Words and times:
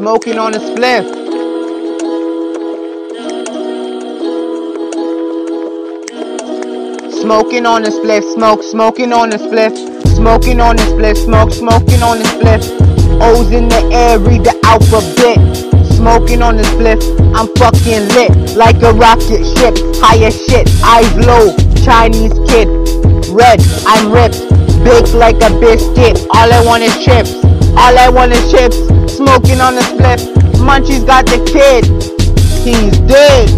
smoking 0.00 0.38
on 0.38 0.54
a 0.54 0.58
spliff. 0.58 1.04
Smoking 7.20 7.66
on 7.66 7.84
a 7.84 7.90
spliff, 7.90 8.24
smoke, 8.32 8.62
smoking 8.62 9.12
on 9.12 9.30
a 9.34 9.36
spliff, 9.36 9.76
smoking 10.16 10.58
on 10.58 10.76
a 10.78 10.82
spliff, 10.84 11.22
smoke, 11.22 11.52
smoking 11.52 12.02
on 12.02 12.16
a 12.16 12.24
spliff. 12.24 12.64
O's 13.20 13.52
in 13.52 13.68
the 13.68 13.90
air, 13.92 14.18
read 14.18 14.42
the 14.42 14.58
alphabet. 14.64 15.36
Smoking 15.92 16.40
on 16.40 16.58
a 16.58 16.62
spliff, 16.62 17.02
I'm 17.36 17.54
fucking 17.60 18.08
lit 18.16 18.56
like 18.56 18.80
a 18.80 18.94
rocket 18.94 19.44
ship. 19.52 19.76
Higher 20.00 20.30
shit, 20.30 20.66
eyes 20.82 21.12
low, 21.26 21.52
Chinese 21.84 22.32
kid. 22.48 22.68
Red, 23.28 23.60
I'm 23.84 24.10
ripped, 24.10 24.40
baked 24.82 25.12
like 25.12 25.36
a 25.44 25.52
biscuit. 25.60 26.26
All 26.30 26.50
I 26.50 26.64
want 26.64 26.84
is 26.84 26.96
chips, 27.04 27.34
all 27.76 27.98
I 27.98 28.08
want 28.08 28.32
is 28.32 28.50
chips. 28.50 28.99
Smoking 29.20 29.60
on 29.60 29.76
a 29.76 29.82
spliff, 29.82 30.32
Munchie's 30.64 31.04
got 31.04 31.26
the 31.26 31.36
kid. 31.44 31.84
He's 32.64 32.96
dead. 33.00 33.50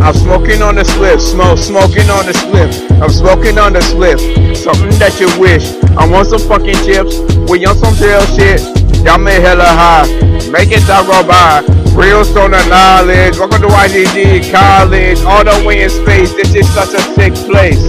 I'm 0.00 0.14
smoking 0.14 0.62
on 0.62 0.76
the 0.76 0.84
slip, 0.84 1.20
smoke, 1.20 1.58
smoking 1.58 2.08
on 2.08 2.24
the 2.24 2.32
slip. 2.32 2.72
I'm 3.02 3.10
smoking 3.10 3.58
on 3.58 3.74
the 3.74 3.82
slip, 3.82 4.16
something 4.56 4.88
that 4.96 5.20
you 5.20 5.28
wish. 5.38 5.76
I 5.92 6.08
want 6.08 6.28
some 6.28 6.40
fucking 6.48 6.80
chips, 6.88 7.20
we 7.52 7.66
on 7.66 7.76
some 7.76 7.94
jail 7.96 8.24
shit. 8.32 8.64
Y'all 9.04 9.18
made 9.18 9.42
hella 9.42 9.68
high, 9.68 10.08
make 10.48 10.72
it 10.72 10.80
talk 10.88 11.04
go 11.04 11.20
by. 11.20 11.60
Real 11.92 12.24
stoner 12.24 12.64
knowledge, 12.64 13.36
welcome 13.36 13.60
to 13.60 13.68
YGG 13.68 14.50
College, 14.50 15.20
all 15.20 15.44
the 15.44 15.62
way 15.68 15.82
in 15.82 15.90
space. 15.90 16.32
This 16.32 16.54
is 16.54 16.66
such 16.72 16.96
a 16.96 17.02
sick 17.12 17.34
place. 17.44 17.84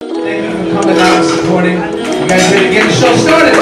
Thank 0.00 0.48
you 0.48 0.72
for 0.72 0.80
coming 0.80 0.96
out 0.96 1.20
and 1.20 1.28
supporting. 1.28 1.93
You 2.34 2.40
guys 2.40 2.52
ready 2.52 2.66
to 2.66 2.72
get 2.72 2.86
the 2.88 2.92
show 2.94 3.16
started? 3.16 3.54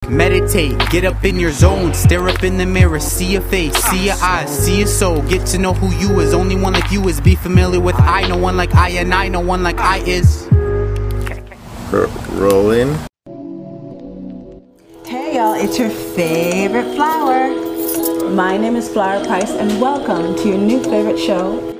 Okay. 0.00 0.08
Meditate, 0.08 0.78
get 0.88 1.04
up 1.04 1.22
in 1.26 1.38
your 1.38 1.50
zone, 1.50 1.92
stare 1.92 2.26
up 2.26 2.42
in 2.42 2.56
the 2.56 2.64
mirror, 2.64 2.98
see 2.98 3.32
your 3.32 3.42
face, 3.42 3.74
see 3.74 4.06
your 4.06 4.14
eyes, 4.22 4.48
see 4.48 4.78
your 4.78 4.86
soul, 4.86 5.20
get 5.28 5.46
to 5.48 5.58
know 5.58 5.74
who 5.74 5.94
you 5.96 6.20
is. 6.20 6.32
Only 6.32 6.56
one 6.56 6.72
like 6.72 6.90
you 6.90 7.06
is, 7.08 7.20
be 7.20 7.34
familiar 7.34 7.80
with 7.80 7.96
I, 7.96 8.26
no 8.26 8.38
one 8.38 8.56
like 8.56 8.74
I, 8.74 8.88
and 8.92 9.12
I, 9.12 9.28
no 9.28 9.40
one 9.40 9.62
like 9.62 9.78
I 9.78 9.98
is. 9.98 10.48
Rolling. 12.30 12.96
Hey 15.04 15.34
y'all, 15.36 15.52
it's 15.52 15.78
your 15.78 15.90
favorite 15.90 16.94
flower. 16.94 17.50
My 18.30 18.56
name 18.56 18.76
is 18.76 18.88
Flower 18.88 19.22
Price 19.26 19.50
and 19.50 19.82
welcome 19.82 20.34
to 20.36 20.48
your 20.48 20.56
new 20.56 20.82
favorite 20.82 21.18
show. 21.18 21.75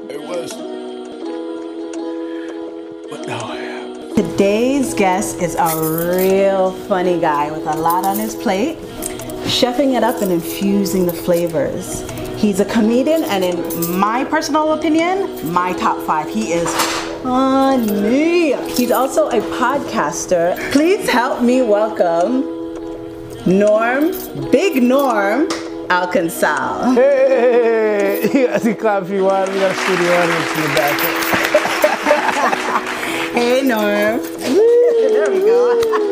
Today's 4.37 4.93
guest 4.93 5.41
is 5.41 5.55
a 5.55 6.15
real 6.15 6.71
funny 6.71 7.19
guy 7.19 7.51
with 7.51 7.67
a 7.67 7.75
lot 7.75 8.05
on 8.05 8.19
his 8.19 8.35
plate, 8.35 8.77
chefing 9.47 9.97
it 9.97 10.05
up 10.05 10.21
and 10.21 10.31
infusing 10.31 11.07
the 11.07 11.13
flavors. 11.15 12.03
He's 12.39 12.61
a 12.61 12.67
comedian, 12.67 13.25
and 13.25 13.43
in 13.43 13.99
my 13.99 14.25
personal 14.25 14.75
opinion, 14.75 15.51
my 15.55 15.73
top 15.73 16.07
five. 16.07 16.29
He 16.29 16.53
is 16.53 16.69
funny. 17.23 18.53
He's 18.75 18.91
also 18.91 19.29
a 19.29 19.41
podcaster. 19.59 20.55
Please 20.71 21.09
help 21.09 21.41
me 21.41 21.63
welcome 21.63 22.43
Norm, 23.47 24.11
Big 24.51 24.83
Norm 24.83 25.49
Alcansal. 25.89 26.95
Hey, 26.95 28.29
you 28.35 28.49
guys 28.49 28.65
can 28.65 28.77
clap 28.77 29.05
if 29.05 29.09
you 29.09 29.25
want. 29.25 29.51
We 29.51 29.61
got 29.61 29.71
a 29.71 29.75
studio 29.75 30.13
audience 30.13 30.57
in 30.57 30.61
the 30.61 30.69
back. 30.77 31.36
Hey 33.37 33.61
Norm. 33.61 34.23
there 34.39 35.31
we 35.31 35.41
go. 35.41 36.06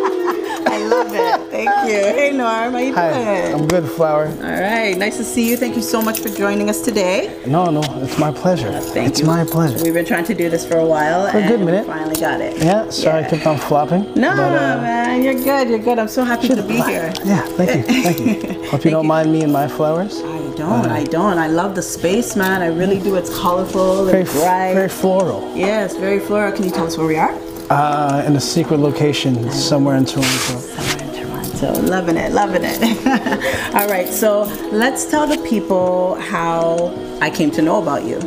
I 0.84 0.88
love 0.88 1.14
it. 1.14 1.50
Thank 1.50 1.88
you. 1.90 1.98
Hey 2.18 2.30
Norm, 2.32 2.72
how 2.72 2.78
you 2.78 2.94
Hi, 2.94 3.12
doing? 3.12 3.60
I'm 3.62 3.68
good, 3.68 3.88
Flower. 3.90 4.26
All 4.26 4.60
right, 4.60 4.96
nice 4.98 5.16
to 5.16 5.24
see 5.24 5.48
you. 5.48 5.56
Thank 5.56 5.76
you 5.76 5.82
so 5.82 6.02
much 6.02 6.20
for 6.20 6.28
joining 6.28 6.68
us 6.68 6.80
today. 6.82 7.40
No, 7.46 7.70
no, 7.70 7.80
it's 8.02 8.18
my 8.18 8.30
pleasure. 8.32 8.70
Thank 8.80 9.08
it's 9.10 9.20
you. 9.20 9.26
my 9.26 9.44
pleasure. 9.44 9.82
We've 9.82 9.94
been 9.94 10.04
trying 10.04 10.24
to 10.26 10.34
do 10.34 10.50
this 10.50 10.66
for 10.66 10.76
a 10.76 10.84
while. 10.86 11.30
For 11.30 11.38
a 11.38 11.46
good 11.48 11.60
minute. 11.60 11.86
Finally 11.86 12.20
got 12.20 12.40
it. 12.40 12.58
Yeah, 12.62 12.90
sorry 12.90 13.24
I 13.24 13.28
kept 13.28 13.46
on 13.46 13.56
flopping. 13.58 14.02
No, 14.14 14.30
but, 14.36 14.52
uh, 14.52 14.80
man, 14.82 15.22
you're 15.22 15.34
good. 15.34 15.68
You're 15.70 15.78
good. 15.78 15.98
I'm 15.98 16.08
so 16.08 16.22
happy 16.24 16.48
to 16.48 16.62
be 16.62 16.74
here. 16.82 17.12
Yeah, 17.24 17.42
thank 17.56 17.88
you, 17.88 18.02
thank 18.02 18.18
you. 18.20 18.64
Hope 18.70 18.84
you 18.84 18.90
don't 18.90 19.06
mind 19.06 19.32
me 19.32 19.42
and 19.42 19.52
my 19.52 19.68
flowers. 19.68 20.18
I 20.20 20.54
don't. 20.56 20.86
I 20.86 21.04
don't. 21.04 21.38
I 21.38 21.46
love 21.46 21.74
the 21.74 21.82
space, 21.82 22.36
man. 22.36 22.60
I 22.62 22.66
really 22.66 23.00
do. 23.00 23.14
It's 23.16 23.30
colorful 23.38 24.04
Very, 24.04 24.20
and 24.20 24.28
bright. 24.30 24.74
very 24.74 24.88
floral. 24.88 25.50
yeah, 25.56 25.84
it's 25.84 25.96
very 25.96 26.20
floral. 26.20 26.52
Can 26.52 26.64
you 26.64 26.70
tell 26.70 26.86
us 26.86 26.96
where 26.98 27.06
we 27.06 27.16
are? 27.16 27.34
Uh, 27.74 28.22
in 28.24 28.36
a 28.36 28.40
secret 28.40 28.78
location 28.78 29.50
somewhere 29.50 29.96
in 29.96 30.04
Toronto. 30.04 30.28
Somewhere 30.28 31.08
in 31.08 31.12
Toronto. 31.12 31.80
Loving 31.82 32.16
it, 32.16 32.30
loving 32.30 32.62
it. 32.62 32.80
All 33.74 33.88
right, 33.88 34.08
so 34.08 34.42
let's 34.70 35.10
tell 35.10 35.26
the 35.26 35.38
people 35.48 36.14
how 36.20 36.94
I 37.20 37.30
came 37.30 37.50
to 37.50 37.62
know 37.62 37.82
about 37.82 38.04
you. 38.04 38.20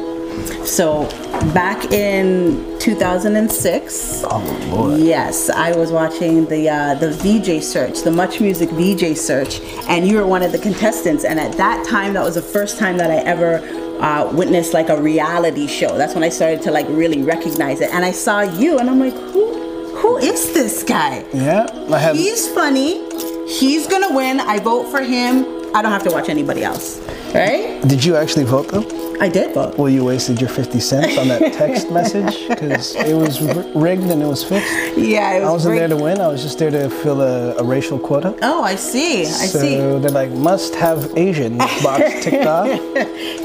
So, 0.65 1.07
back 1.53 1.93
in 1.93 2.77
2006, 2.79 4.23
Oh 4.25 4.69
Lord. 4.69 4.99
yes, 4.99 5.49
I 5.49 5.73
was 5.77 5.93
watching 5.93 6.45
the 6.47 6.69
uh, 6.69 6.95
the 6.95 7.11
VJ 7.11 7.63
search, 7.63 8.01
the 8.01 8.11
Much 8.11 8.41
Music 8.41 8.69
VJ 8.71 9.17
search, 9.17 9.61
and 9.87 10.05
you 10.05 10.17
were 10.17 10.27
one 10.27 10.43
of 10.43 10.51
the 10.51 10.59
contestants. 10.59 11.23
And 11.23 11.39
at 11.39 11.53
that 11.53 11.87
time, 11.87 12.13
that 12.15 12.23
was 12.23 12.35
the 12.35 12.41
first 12.41 12.77
time 12.77 12.97
that 12.97 13.09
I 13.11 13.19
ever 13.19 13.59
uh, 13.99 14.29
witnessed 14.33 14.73
like 14.73 14.89
a 14.89 15.01
reality 15.01 15.67
show. 15.67 15.97
That's 15.97 16.13
when 16.13 16.23
I 16.23 16.29
started 16.29 16.61
to 16.63 16.71
like 16.71 16.87
really 16.89 17.23
recognize 17.23 17.81
it. 17.81 17.91
And 17.93 18.05
I 18.05 18.11
saw 18.11 18.41
you, 18.41 18.79
and 18.79 18.89
I'm 18.89 18.99
like, 18.99 19.13
who 19.13 19.95
who 19.97 20.17
is 20.17 20.53
this 20.53 20.83
guy? 20.83 21.25
Yeah, 21.33 21.67
I 21.91 21.97
had. 21.97 22.15
He's 22.15 22.47
funny. 22.53 23.03
He's 23.47 23.87
gonna 23.87 24.15
win. 24.15 24.39
I 24.39 24.59
vote 24.59 24.91
for 24.91 25.01
him. 25.01 25.45
I 25.75 25.81
don't 25.81 25.91
have 25.91 26.03
to 26.03 26.11
watch 26.11 26.29
anybody 26.29 26.63
else. 26.63 26.99
Right? 27.33 27.81
Did 27.87 28.03
you 28.03 28.15
actually 28.15 28.45
vote 28.45 28.69
though? 28.69 29.06
I 29.19 29.29
did 29.29 29.53
vote. 29.53 29.77
Well, 29.77 29.89
you 29.89 30.05
wasted 30.05 30.39
your 30.39 30.49
50 30.49 30.79
cents 30.79 31.17
on 31.17 31.27
that 31.29 31.53
text 31.53 31.89
message 31.99 32.47
because 32.47 32.95
it 32.95 33.15
was 33.15 33.41
rigged 33.75 34.03
and 34.03 34.21
it 34.21 34.27
was 34.27 34.43
fixed. 34.43 34.71
Yeah, 34.97 35.33
it 35.37 35.39
was 35.41 35.49
I 35.49 35.51
wasn't 35.51 35.71
great. 35.71 35.79
there 35.79 35.87
to 35.97 36.03
win. 36.03 36.21
I 36.21 36.27
was 36.27 36.43
just 36.43 36.59
there 36.59 36.69
to 36.69 36.89
fill 36.89 37.21
a, 37.21 37.55
a 37.57 37.63
racial 37.63 37.97
quota. 37.97 38.37
Oh, 38.43 38.63
I 38.63 38.75
see. 38.75 39.21
I 39.21 39.23
see. 39.25 39.77
so 39.77 39.99
they're 39.99 40.11
like, 40.11 40.29
must 40.31 40.75
have 40.75 41.17
Asian 41.17 41.57
box 41.57 42.03
ticked 42.23 42.45
off. 42.45 42.67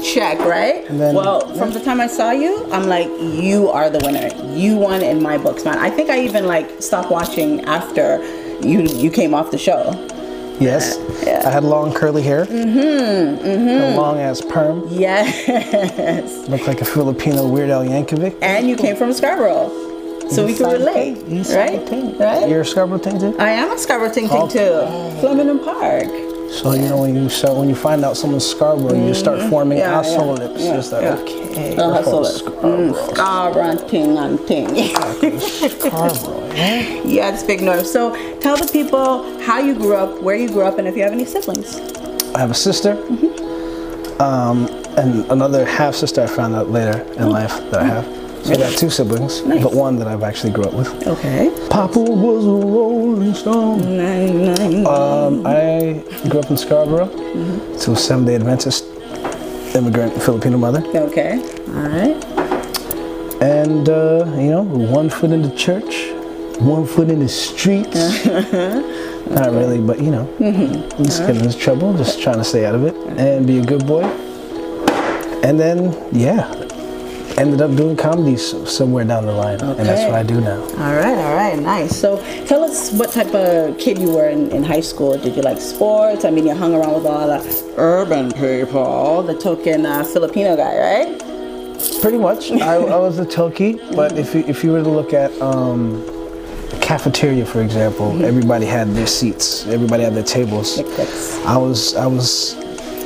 Check, 0.03 0.39
right? 0.39 0.85
And 0.89 0.99
then- 1.01 1.15
well, 1.15 1.47
from 1.55 1.71
the 1.71 1.79
time 1.79 1.99
I 1.99 2.07
saw 2.07 2.29
you, 2.31 2.71
I'm 2.71 2.87
like, 2.87 3.07
you 3.19 3.69
are 3.69 3.89
the 3.89 3.99
winner. 4.05 4.29
You 4.55 4.77
won 4.77 5.01
in 5.01 5.23
my 5.23 5.37
books, 5.39 5.65
man. 5.65 5.79
I 5.79 5.89
think 5.89 6.09
I 6.11 6.19
even 6.21 6.45
like 6.45 6.81
stopped 6.83 7.09
watching 7.09 7.61
after 7.65 8.23
you 8.61 8.81
you 8.83 9.09
came 9.09 9.33
off 9.33 9.49
the 9.51 9.57
show. 9.57 9.91
Yes. 10.59 10.97
Yeah. 11.25 11.41
I 11.45 11.51
had 11.51 11.63
long 11.63 11.93
curly 11.93 12.21
hair. 12.21 12.45
Mm-hmm. 12.45 13.45
Mm-hmm. 13.45 13.93
A 13.93 13.95
long 13.97 14.19
ass 14.19 14.41
perm. 14.41 14.83
Yes. 14.89 16.47
Looked 16.49 16.67
like 16.67 16.81
a 16.81 16.85
Filipino 16.85 17.47
Weird 17.47 17.69
Al 17.69 17.83
Yankovic. 17.83 18.37
and 18.41 18.67
you 18.69 18.75
came 18.75 18.95
from 18.95 19.11
Scarborough, 19.13 19.69
so 20.29 20.45
we 20.45 20.53
can 20.55 20.69
relate, 20.71 21.17
East 21.27 21.53
right? 21.55 21.85
Ting. 21.87 22.17
Right. 22.17 22.47
You're 22.49 22.61
a 22.61 22.65
Scarborough 22.65 22.99
Ting 22.99 23.19
too? 23.19 23.35
I 23.39 23.49
am 23.51 23.71
a 23.71 23.77
Scarborough 23.77 24.11
Ting 24.13 24.29
Ting 24.29 24.47
too. 24.47 24.85
Flemington 25.19 25.59
Park. 25.63 26.07
So 26.53 26.73
you 26.73 26.87
know 26.87 26.97
when 27.01 27.15
you 27.15 27.29
start 27.29 27.57
when 27.57 27.67
you 27.67 27.75
find 27.75 28.05
out 28.05 28.15
someone's 28.15 28.45
Scarborough, 28.45 28.93
you 29.07 29.13
start 29.13 29.41
forming 29.49 29.79
Mm-hmm. 29.79 29.89
Yeah, 29.91 29.99
asshole 29.99 30.37
yeah, 30.37 30.45
lips. 30.45 30.61
yeah, 30.61 30.75
just 30.75 30.91
like 30.91 31.01
yeah. 31.01 31.15
okay. 31.17 31.75
The 31.75 31.87
we're 31.87 31.93
hustle 31.93 32.23
from 32.25 32.55
it. 32.55 32.93
Mm, 32.93 33.15
Scarborough 33.15 33.87
Ting 33.89 34.17
and 34.17 34.47
Ting. 34.47 34.67
Scarborough. 35.79 36.53
yeah? 36.53 37.01
yeah, 37.03 37.33
it's 37.33 37.43
big 37.43 37.61
north. 37.63 37.87
So 37.87 38.13
tell 38.39 38.55
the 38.57 38.69
people 38.71 39.39
how 39.41 39.59
you 39.59 39.73
grew 39.73 39.95
up, 39.95 40.21
where 40.21 40.35
you 40.35 40.47
grew 40.47 40.61
up, 40.63 40.77
and 40.77 40.87
if 40.87 40.95
you 40.95 41.01
have 41.03 41.11
any 41.11 41.25
siblings. 41.25 41.75
I 42.35 42.39
have 42.39 42.51
a 42.51 42.55
sister, 42.55 42.95
Mm-hmm. 42.95 44.21
um, 44.21 44.67
and 44.97 45.25
another 45.31 45.65
half 45.65 45.95
sister. 45.95 46.21
I 46.21 46.27
found 46.27 46.53
out 46.55 46.69
later 46.69 46.99
in 47.13 47.29
life 47.31 47.55
that 47.71 47.79
I 47.81 47.85
have. 47.85 48.22
So 48.43 48.51
I 48.53 48.57
got 48.57 48.77
two 48.77 48.89
siblings. 48.89 49.41
Nice. 49.45 49.63
but 49.63 49.73
one 49.73 49.95
that 49.99 50.07
I've 50.07 50.23
actually 50.23 50.51
grew 50.51 50.65
up 50.65 50.73
with. 50.73 51.07
Okay. 51.07 51.49
Papa 51.69 51.97
was 51.99 52.45
a 52.45 52.49
Rolling 52.67 53.33
Stone. 53.33 53.97
Nine, 53.97 54.45
nine. 54.53 54.85
Um, 54.85 55.45
I 55.47 56.03
grew 56.29 56.39
up 56.41 56.49
in 56.51 56.57
Scarborough, 56.57 57.07
Mm-hmm. 57.07 57.77
to 57.79 57.91
a 57.91 57.95
Seventh 57.95 58.27
Day 58.27 58.35
Adventist 58.35 58.85
immigrant 59.75 60.13
Filipino 60.21 60.57
mother, 60.57 60.83
Okay. 60.93 61.39
All 61.69 61.89
right. 61.89 62.23
and 63.41 63.89
uh, 63.89 64.23
you 64.37 64.51
know, 64.51 64.61
one 64.61 65.09
foot 65.09 65.31
in 65.31 65.41
the 65.41 65.55
church, 65.55 66.11
one 66.59 66.85
foot 66.85 67.09
in 67.09 67.19
the 67.19 67.27
streets. 67.29 68.25
Not 69.31 69.51
really, 69.51 69.79
but 69.79 69.99
you 70.01 70.11
know, 70.11 70.25
Mm-hmm. 70.39 71.03
just 71.03 71.21
getting 71.25 71.43
into 71.45 71.57
trouble, 71.57 71.95
just 71.97 72.21
trying 72.21 72.37
to 72.37 72.43
stay 72.43 72.65
out 72.65 72.75
of 72.75 72.83
it 72.83 72.93
and 73.17 73.47
be 73.47 73.57
a 73.59 73.63
good 73.65 73.87
boy. 73.87 74.03
And 75.43 75.59
then, 75.59 75.93
yeah, 76.13 76.47
ended 77.37 77.61
up 77.61 77.75
doing 77.75 77.95
comedy 77.95 78.37
somewhere 78.37 79.05
down 79.05 79.25
the 79.25 79.31
line, 79.31 79.59
and 79.61 79.79
that's 79.79 80.05
what 80.05 80.13
I 80.13 80.23
do 80.23 80.39
now. 80.39 80.61
All 80.61 80.95
right, 80.95 81.17
all 81.17 81.35
right, 81.35 81.59
nice. 81.59 81.95
So 81.95 82.17
tell 82.45 82.63
us 82.63 82.91
what 82.91 83.11
type 83.11 83.33
of 83.33 83.77
kid 83.77 83.97
you 83.97 84.11
were 84.11 84.29
in, 84.29 84.51
in 84.51 84.63
high 84.63 84.81
school. 84.81 85.17
Did 85.17 85.35
you 85.35 85.41
like 85.41 85.59
sports? 85.59 86.25
I 86.25 86.31
mean, 86.31 86.45
you 86.45 86.55
hung 86.55 86.73
around 86.73 86.93
with 86.95 87.05
all 87.05 87.27
the 87.27 87.73
urban 87.77 88.31
people, 88.33 89.23
the 89.23 89.37
token 89.37 89.85
uh, 89.85 90.03
Filipino 90.03 90.55
guy, 90.55 90.77
right? 90.77 91.19
Pretty 92.01 92.17
much. 92.17 92.51
I, 92.51 92.75
I 92.75 92.97
was 92.97 93.19
a 93.19 93.25
Toki, 93.25 93.79
but 93.95 94.17
if 94.17 94.35
you, 94.35 94.43
if 94.47 94.63
you 94.63 94.71
were 94.71 94.83
to 94.83 94.89
look 94.89 95.13
at 95.13 95.31
um, 95.41 96.05
cafeteria, 96.81 97.45
for 97.45 97.61
example, 97.61 98.23
everybody 98.23 98.65
had 98.65 98.89
their 98.89 99.07
seats. 99.07 99.65
Everybody 99.67 100.03
had 100.03 100.13
their 100.13 100.23
tables. 100.23 100.79
I 101.45 101.57
was 101.57 101.95
I 101.95 102.05
was 102.05 102.55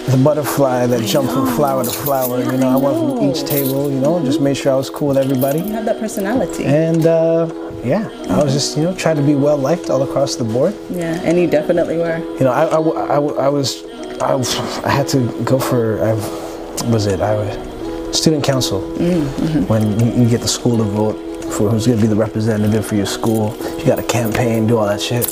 the 0.07 0.17
butterfly 0.23 0.87
that 0.87 1.03
jumped 1.05 1.33
from 1.33 1.47
flower 1.55 1.83
to 1.83 1.89
flower. 1.89 2.39
You 2.43 2.57
know, 2.57 2.69
I 2.69 2.75
went 2.77 2.97
from 2.97 3.29
each 3.29 3.43
table. 3.49 3.91
You 3.91 3.99
know, 3.99 4.23
just 4.23 4.41
made 4.41 4.55
sure 4.57 4.71
I 4.73 4.75
was 4.75 4.89
cool 4.89 5.09
with 5.09 5.17
everybody. 5.17 5.59
You 5.59 5.73
have 5.73 5.85
that 5.85 5.99
personality. 5.99 6.65
And 6.65 7.05
uh, 7.05 7.49
yeah, 7.83 8.09
I 8.29 8.43
was 8.43 8.53
just 8.53 8.77
you 8.77 8.83
know 8.83 8.95
trying 8.95 9.17
to 9.17 9.21
be 9.21 9.35
well 9.35 9.57
liked 9.57 9.89
all 9.89 10.01
across 10.03 10.35
the 10.35 10.43
board. 10.43 10.75
yeah, 10.89 11.19
and 11.23 11.37
you 11.37 11.47
definitely 11.47 11.97
were. 11.97 12.17
You 12.39 12.45
know, 12.45 12.51
I, 12.51 12.65
I, 12.65 12.79
I 12.79 13.45
I 13.45 13.49
was 13.49 13.85
I, 14.21 14.33
I 14.85 14.89
had 14.89 15.07
to 15.09 15.43
go 15.43 15.59
for 15.59 16.01
I 16.03 16.13
was 16.89 17.05
it 17.05 17.21
I 17.21 17.35
was 17.35 18.17
student 18.17 18.43
council 18.43 18.81
when 19.67 19.99
you, 19.99 20.23
you 20.23 20.29
get 20.29 20.41
the 20.41 20.47
school 20.47 20.77
to 20.77 20.83
vote 20.83 21.15
for 21.53 21.69
who's 21.69 21.85
going 21.85 21.97
to 21.97 22.01
be 22.01 22.07
the 22.07 22.15
representative 22.15 22.85
for 22.85 22.95
your 22.95 23.05
school. 23.05 23.55
You 23.77 23.85
got 23.85 23.97
to 23.97 24.03
campaign, 24.03 24.67
do 24.67 24.77
all 24.77 24.87
that 24.87 25.01
shit. 25.01 25.25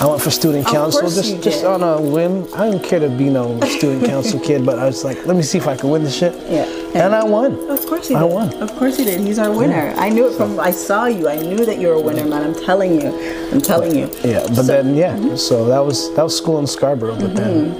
I 0.00 0.06
went 0.06 0.22
for 0.22 0.30
student 0.30 0.64
council 0.66 1.02
just 1.10 1.24
you 1.34 1.40
just 1.42 1.64
on 1.64 1.82
a 1.82 2.00
whim. 2.00 2.46
I 2.54 2.70
didn't 2.70 2.84
care 2.84 3.00
to 3.00 3.08
be 3.08 3.28
no 3.30 3.58
student 3.78 4.06
council 4.06 4.38
kid, 4.38 4.64
but 4.64 4.78
I 4.78 4.86
was 4.86 5.04
like, 5.04 5.26
let 5.26 5.36
me 5.36 5.42
see 5.42 5.58
if 5.58 5.66
I 5.66 5.76
can 5.76 5.90
win 5.90 6.04
this 6.04 6.16
shit. 6.16 6.34
Yeah. 6.48 6.66
And 6.94 7.14
I 7.14 7.24
won. 7.24 7.68
Of 7.68 7.84
course 7.86 8.06
he 8.08 8.14
I 8.14 8.22
did. 8.22 8.32
won. 8.32 8.54
Of 8.62 8.70
course 8.76 8.96
he 8.96 9.04
did. 9.04 9.20
He's 9.20 9.38
our 9.40 9.50
winner. 9.50 9.92
I 9.96 10.08
knew 10.08 10.28
it 10.28 10.36
from 10.36 10.60
I 10.60 10.70
saw 10.70 11.06
you. 11.06 11.28
I 11.28 11.36
knew 11.36 11.64
that 11.66 11.78
you 11.78 11.88
were 11.88 11.94
a 11.94 12.00
winner, 12.00 12.24
man. 12.24 12.42
I'm 12.44 12.54
telling 12.54 13.00
you. 13.00 13.08
I'm 13.52 13.60
telling 13.60 13.94
you. 13.94 14.08
Yeah, 14.24 14.46
but 14.54 14.62
then 14.62 14.94
yeah, 14.94 15.34
so 15.34 15.64
that 15.66 15.80
was 15.80 16.14
that 16.14 16.22
was 16.22 16.36
school 16.36 16.58
in 16.60 16.66
Scarborough, 16.66 17.16
but 17.18 17.34
then 17.34 17.72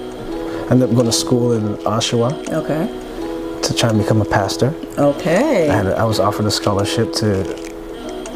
I 0.66 0.72
ended 0.72 0.88
up 0.88 0.94
going 0.94 1.06
to 1.06 1.12
school 1.12 1.52
in 1.52 1.76
Oshawa 1.84 2.32
Okay. 2.52 3.60
to 3.62 3.74
try 3.74 3.90
and 3.90 3.98
become 3.98 4.20
a 4.20 4.24
pastor. 4.24 4.74
Okay. 4.98 5.70
I, 5.70 5.74
had 5.74 5.86
a, 5.86 5.96
I 5.96 6.04
was 6.04 6.18
offered 6.20 6.46
a 6.46 6.50
scholarship 6.50 7.12
to 7.14 7.44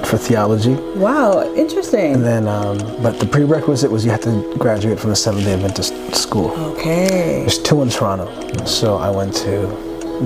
for 0.04 0.18
theology, 0.18 0.74
Wow, 0.96 1.42
interesting. 1.54 2.14
and 2.14 2.24
then 2.24 2.46
um, 2.48 2.78
but 3.02 3.18
the 3.20 3.26
prerequisite 3.26 3.90
was 3.90 4.04
you 4.04 4.10
had 4.10 4.22
to 4.22 4.54
graduate 4.58 4.98
from 5.00 5.10
a 5.10 5.16
Seventh 5.16 5.44
Day 5.44 5.54
Adventist 5.54 5.94
school. 6.14 6.50
Okay. 6.72 7.40
There's 7.40 7.58
two 7.58 7.82
in 7.82 7.88
Toronto, 7.88 8.26
so 8.66 8.96
I 8.96 9.10
went 9.10 9.34
to 9.36 9.66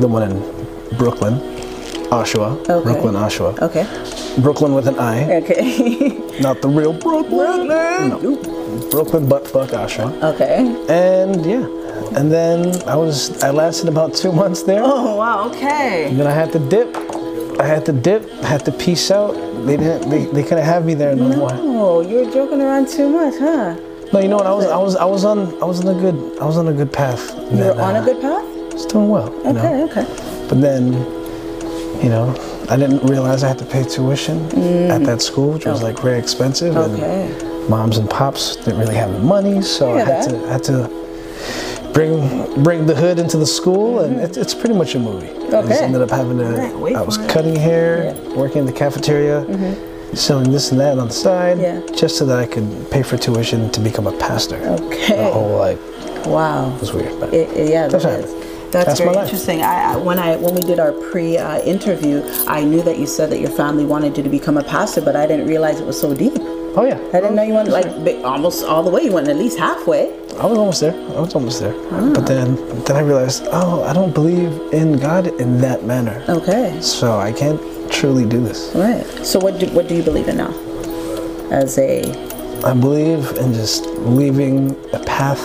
the 0.01 0.09
one 0.09 0.23
in 0.31 0.39
Brooklyn, 0.97 1.35
Oshawa, 2.11 2.59
Okay. 2.69 2.83
Brooklyn, 2.83 3.15
Oshawa, 3.15 3.61
Okay. 3.63 3.85
Brooklyn 4.43 4.75
with 4.75 4.87
an 4.89 4.99
I, 4.99 5.37
Okay. 5.43 6.19
not 6.41 6.63
the 6.63 6.69
real 6.69 6.93
Brooklyn, 6.93 7.69
no, 7.69 8.37
Brooklyn 8.91 9.29
butt 9.29 9.47
fuck 9.47 9.71
Oshawa. 9.71 10.11
okay. 10.35 10.59
And 10.89 11.45
yeah, 11.47 11.67
and 12.19 12.31
then 12.33 12.83
I 12.89 12.97
was 12.97 13.43
I 13.43 13.51
lasted 13.51 13.89
about 13.89 14.15
two 14.15 14.33
months 14.33 14.63
there. 14.63 14.83
Oh 14.85 15.17
wow. 15.17 15.49
Okay. 15.49 16.07
And 16.09 16.19
then 16.19 16.27
I 16.27 16.33
had 16.33 16.51
to 16.53 16.59
dip. 16.59 16.95
I 17.59 17.65
had 17.67 17.85
to 17.87 17.93
dip. 17.93 18.23
I 18.43 18.47
had 18.47 18.65
to 18.67 18.73
peace 18.73 19.11
out. 19.11 19.33
They 19.67 19.77
didn't. 19.77 20.11
They, 20.11 20.27
they 20.27 20.43
couldn't 20.43 20.65
have 20.65 20.85
me 20.85 20.95
there 20.95 21.15
no, 21.17 21.37
more. 21.37 21.51
Oh, 21.53 22.01
you 22.01 22.25
were 22.25 22.31
joking 22.33 22.61
around 22.61 22.89
too 22.89 23.09
much, 23.09 23.35
huh? 23.39 23.75
No, 24.13 24.21
you 24.21 24.29
know 24.29 24.37
what? 24.37 24.47
I 24.47 24.53
was 24.55 24.67
I 24.67 24.77
was 24.77 24.97
I 24.97 25.05
was 25.05 25.25
on 25.25 25.39
I 25.63 25.65
was 25.65 25.85
on 25.85 25.97
a 25.97 26.01
good 26.01 26.39
I 26.41 26.45
was 26.45 26.57
on 26.59 26.69
a 26.69 26.73
good 26.73 26.93
path. 26.93 27.35
You 27.51 27.59
were 27.59 27.81
on 27.81 27.97
a 27.97 28.05
good 28.05 28.21
path. 28.21 28.45
I 28.45 28.75
was 28.75 28.87
doing 28.87 29.09
well. 29.09 29.31
You 29.33 29.51
Okay. 29.51 29.53
know? 29.53 29.85
Okay. 29.91 30.05
But 30.49 30.61
then, 30.61 30.93
you 32.03 32.09
know, 32.11 32.35
I 32.71 32.77
didn't 32.77 33.03
realize 33.07 33.43
I 33.43 33.49
had 33.49 33.59
to 33.59 33.65
pay 33.65 33.83
tuition 33.85 34.45
at 34.91 35.03
that 35.05 35.23
school, 35.23 35.53
which 35.55 35.67
was 35.67 35.83
like 35.83 35.99
very 35.99 36.19
expensive. 36.19 36.75
Mm. 36.75 36.95
Okay. 36.95 37.33
And 37.33 37.69
moms 37.69 37.97
and 37.99 38.09
pops 38.09 38.57
didn't 38.57 38.79
really 38.79 38.95
have 38.95 39.13
the 39.13 39.19
money, 39.19 39.61
so 39.63 39.93
I 39.93 39.97
hear 39.97 40.05
had 40.05 40.25
that. 40.25 40.31
to 40.31 40.49
had 40.49 40.63
to 40.65 41.06
bring 41.97 42.63
bring 42.63 42.85
the 42.87 42.95
hood 42.95 43.19
into 43.19 43.39
the 43.39 43.47
school, 43.47 44.01
and 44.01 44.21
it's, 44.21 44.37
it's 44.37 44.55
pretty 44.55 44.75
much 44.75 44.95
a 44.95 44.99
movie. 44.99 45.29
I 45.31 45.33
just 45.33 45.53
Mm-hmm. 45.67 45.85
Ended 45.85 46.03
up 46.03 46.11
having 46.11 46.39
to. 46.39 46.95
I 46.95 47.01
was 47.03 47.17
cutting 47.33 47.57
hair, 47.57 48.15
working 48.37 48.59
in 48.59 48.67
the 48.67 48.73
cafeteria. 48.73 49.45
Selling 50.15 50.51
this 50.53 50.71
and 50.71 50.81
that 50.81 50.99
on 50.99 51.09
the 51.09 51.13
side, 51.13 51.59
Yeah. 51.59 51.81
just 51.95 52.17
so 52.17 52.25
that 52.27 52.39
I 52.39 52.47
could 52.47 52.91
pay 52.91 53.03
for 53.03 53.17
tuition 53.19 53.71
to 53.73 53.81
become 53.81 54.07
a 54.07 54.17
pastor. 54.19 54.57
Okay. 54.57 55.17
The 55.17 55.31
whole 55.33 55.59
like 55.59 55.79
Wow. 56.27 56.75
It 56.75 56.81
was 56.81 56.93
weird, 56.95 57.19
but 57.21 57.35
It, 57.35 57.51
it- 57.57 57.69
yeah, 57.71 57.89
That's 57.89 58.05
that 58.05 58.21
right. 58.25 58.43
That's, 58.73 58.87
That's 58.87 59.01
very 59.01 59.17
interesting. 59.17 59.63
I, 59.63 59.93
I 59.93 59.97
when 59.97 60.19
I 60.19 60.37
when 60.37 60.55
we 60.55 60.61
did 60.63 60.79
our 60.79 60.93
pre-interview, 61.11 62.23
I 62.47 62.63
knew 62.65 62.83
that 62.83 62.99
you 62.99 63.07
said 63.07 63.31
that 63.31 63.41
your 63.41 63.51
family 63.51 63.85
wanted 63.85 64.17
you 64.17 64.23
to 64.23 64.29
become 64.31 64.57
a 64.57 64.63
pastor, 64.65 65.01
but 65.03 65.17
I 65.17 65.27
didn't 65.27 65.49
realize 65.49 65.81
it 65.81 65.87
was 65.87 66.01
so 66.01 66.15
deep. 66.15 66.39
Oh 66.77 66.85
yeah, 66.85 66.99
I 67.13 67.21
didn't 67.21 67.35
know 67.37 67.43
you 67.43 67.55
went 67.55 67.69
like 67.69 67.87
almost 68.25 68.65
all 68.65 68.83
the 68.83 68.91
way. 68.91 69.03
You 69.03 69.13
went 69.13 69.29
at 69.29 69.37
least 69.37 69.59
halfway. 69.59 70.13
I 70.37 70.45
was 70.45 70.59
almost 70.59 70.81
there. 70.81 70.93
I 70.93 71.21
was 71.21 71.35
almost 71.35 71.61
there. 71.61 71.75
Ah. 71.91 72.13
But 72.15 72.27
then, 72.27 72.57
then 72.85 72.97
I 72.97 73.01
realized, 73.01 73.49
oh, 73.51 73.83
I 73.85 73.95
don't 73.95 74.13
believe 74.13 74.53
in 74.73 74.99
God 74.99 75.29
in 75.41 75.59
that 75.63 75.85
manner. 75.85 76.23
Okay. 76.29 76.79
So 76.83 77.19
I 77.19 77.33
can't 77.33 77.61
truly 77.91 78.27
do 78.27 78.43
this. 78.43 78.73
Right. 78.75 79.05
So 79.25 79.39
what 79.41 79.59
do, 79.59 79.67
what 79.69 79.89
do 79.89 79.95
you 79.95 80.03
believe 80.03 80.29
in 80.29 80.37
now? 80.37 80.53
As 81.51 81.79
a 81.79 82.03
I 82.65 82.75
believe 82.75 83.31
in 83.39 83.53
just 83.55 83.87
leaving 83.87 84.73
a 84.93 84.99
path 85.05 85.41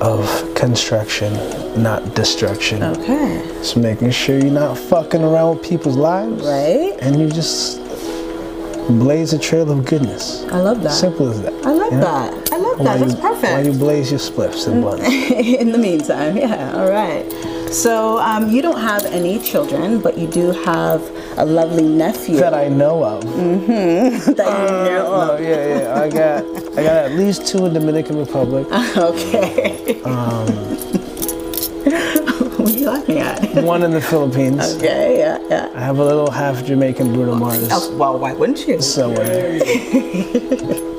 of 0.00 0.54
construction, 0.54 1.32
not 1.80 2.14
destruction. 2.14 2.82
okay. 2.82 3.42
Just 3.58 3.76
making 3.76 4.10
sure 4.10 4.38
you're 4.38 4.50
not 4.50 4.78
fucking 4.78 5.22
around 5.22 5.58
with 5.58 5.68
people's 5.68 5.96
lives. 5.96 6.42
Right. 6.44 6.96
And 7.00 7.20
you 7.20 7.28
just 7.28 7.80
blaze 8.88 9.32
a 9.32 9.38
trail 9.38 9.70
of 9.70 9.84
goodness. 9.84 10.44
I 10.44 10.60
love 10.60 10.82
that. 10.82 10.92
Simple 10.92 11.28
as 11.30 11.42
that. 11.42 11.52
I 11.66 11.70
love 11.72 11.92
you 11.92 11.98
know? 11.98 12.04
that. 12.04 12.52
I 12.52 12.56
love 12.56 12.78
that. 12.78 13.00
That's 13.00 13.14
you- 13.14 13.48
While 13.50 13.66
you 13.66 13.72
blaze 13.72 14.10
your 14.10 14.20
spliffs 14.20 14.66
and 14.66 14.82
buns. 14.82 15.02
in 15.30 15.72
the 15.72 15.78
meantime, 15.78 16.36
yeah. 16.36 16.72
All 16.76 16.88
right. 16.90 17.24
So 17.72 18.18
um, 18.18 18.48
you 18.50 18.62
don't 18.62 18.80
have 18.80 19.04
any 19.06 19.38
children, 19.40 20.00
but 20.00 20.16
you 20.16 20.26
do 20.26 20.52
have 20.64 21.02
a 21.36 21.44
lovely 21.44 21.82
nephew 21.82 22.36
that 22.36 22.54
I 22.54 22.68
know 22.68 23.04
of. 23.04 23.24
Mm-hmm. 23.24 24.32
that 24.36 24.46
you 24.46 24.90
know 24.90 25.06
Oh 25.12 25.34
of. 25.34 25.40
yeah, 25.40 25.78
yeah. 25.80 26.00
I 26.02 26.08
got 26.08 26.44
I 26.78 26.82
got 26.82 26.96
at 27.04 27.12
least 27.12 27.46
two 27.46 27.66
in 27.66 27.74
Dominican 27.74 28.16
Republic. 28.18 28.66
Okay. 28.96 30.00
you 31.84 32.17
laughing 32.90 33.18
at? 33.18 33.64
One 33.64 33.82
in 33.82 33.92
the 33.92 34.00
Philippines. 34.00 34.76
Okay, 34.76 35.18
yeah, 35.18 35.38
yeah. 35.48 35.70
I 35.74 35.80
have 35.80 35.98
a 35.98 36.04
little 36.04 36.30
half 36.30 36.64
Jamaican 36.64 37.12
Bruno 37.12 37.34
Mars 37.34 37.68
Oh, 37.70 37.96
well, 37.96 38.18
why 38.18 38.32
wouldn't 38.32 38.66
you? 38.66 38.80
somewhere. 38.82 39.60
Uh, 39.62 40.94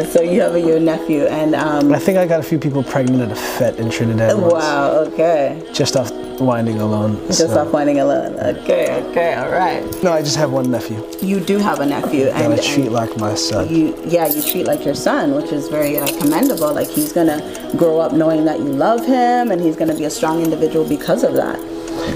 Yeah, 0.00 0.06
so 0.06 0.22
you 0.22 0.40
have 0.40 0.54
a, 0.54 0.60
your 0.60 0.80
nephew, 0.80 1.24
and 1.26 1.54
um, 1.54 1.92
I 1.92 1.98
think 1.98 2.16
I 2.16 2.26
got 2.26 2.40
a 2.40 2.42
few 2.42 2.58
people 2.58 2.82
pregnant 2.82 3.20
at 3.22 3.32
a 3.32 3.34
fete 3.40 3.76
in 3.78 3.90
Trinidad. 3.90 4.38
once, 4.38 4.54
wow, 4.54 4.92
okay. 5.08 5.62
Just 5.74 5.94
off 5.94 6.10
winding 6.40 6.78
alone. 6.80 7.16
Just 7.26 7.40
so- 7.40 7.58
off 7.60 7.70
winding 7.72 8.00
alone. 8.00 8.32
Okay, 8.40 9.02
okay, 9.10 9.34
all 9.34 9.50
right. 9.50 9.84
No, 10.02 10.12
I 10.12 10.22
just 10.22 10.36
have 10.36 10.52
one 10.52 10.70
nephew. 10.70 11.06
You 11.20 11.38
do 11.38 11.58
have 11.58 11.80
a 11.80 11.86
nephew, 11.86 12.28
And 12.28 12.44
and, 12.44 12.54
I 12.54 12.56
treat 12.56 12.86
and 12.86 12.92
like 12.94 13.14
my 13.18 13.34
son. 13.34 13.68
you, 13.68 13.94
yeah, 14.06 14.26
you 14.26 14.40
treat 14.42 14.64
like 14.66 14.86
your 14.86 14.94
son, 14.94 15.34
which 15.34 15.52
is 15.52 15.68
very 15.68 15.98
uh, 15.98 16.06
commendable. 16.18 16.72
Like 16.72 16.88
he's 16.88 17.12
gonna 17.12 17.38
grow 17.76 18.00
up 18.00 18.12
knowing 18.14 18.46
that 18.46 18.58
you 18.58 18.72
love 18.72 19.04
him, 19.04 19.50
and 19.50 19.60
he's 19.60 19.76
gonna 19.76 19.94
be 19.96 20.04
a 20.04 20.10
strong 20.10 20.40
individual 20.42 20.88
because 20.88 21.24
of 21.24 21.34
that. 21.34 21.58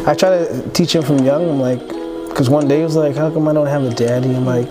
I 0.09 0.15
try 0.15 0.31
to 0.39 0.71
teach 0.71 0.95
him 0.95 1.03
from 1.03 1.19
young. 1.19 1.49
I'm 1.51 1.61
like, 1.61 1.81
because 2.31 2.49
one 2.49 2.67
day 2.67 2.79
he 2.79 2.85
was 2.85 2.97
like, 2.97 3.15
how 3.15 3.31
come 3.31 3.47
I 3.47 3.53
don't 3.53 3.67
have 3.67 3.83
a 3.85 3.91
daddy? 3.95 4.35
I'm 4.35 4.47
like, 4.47 4.69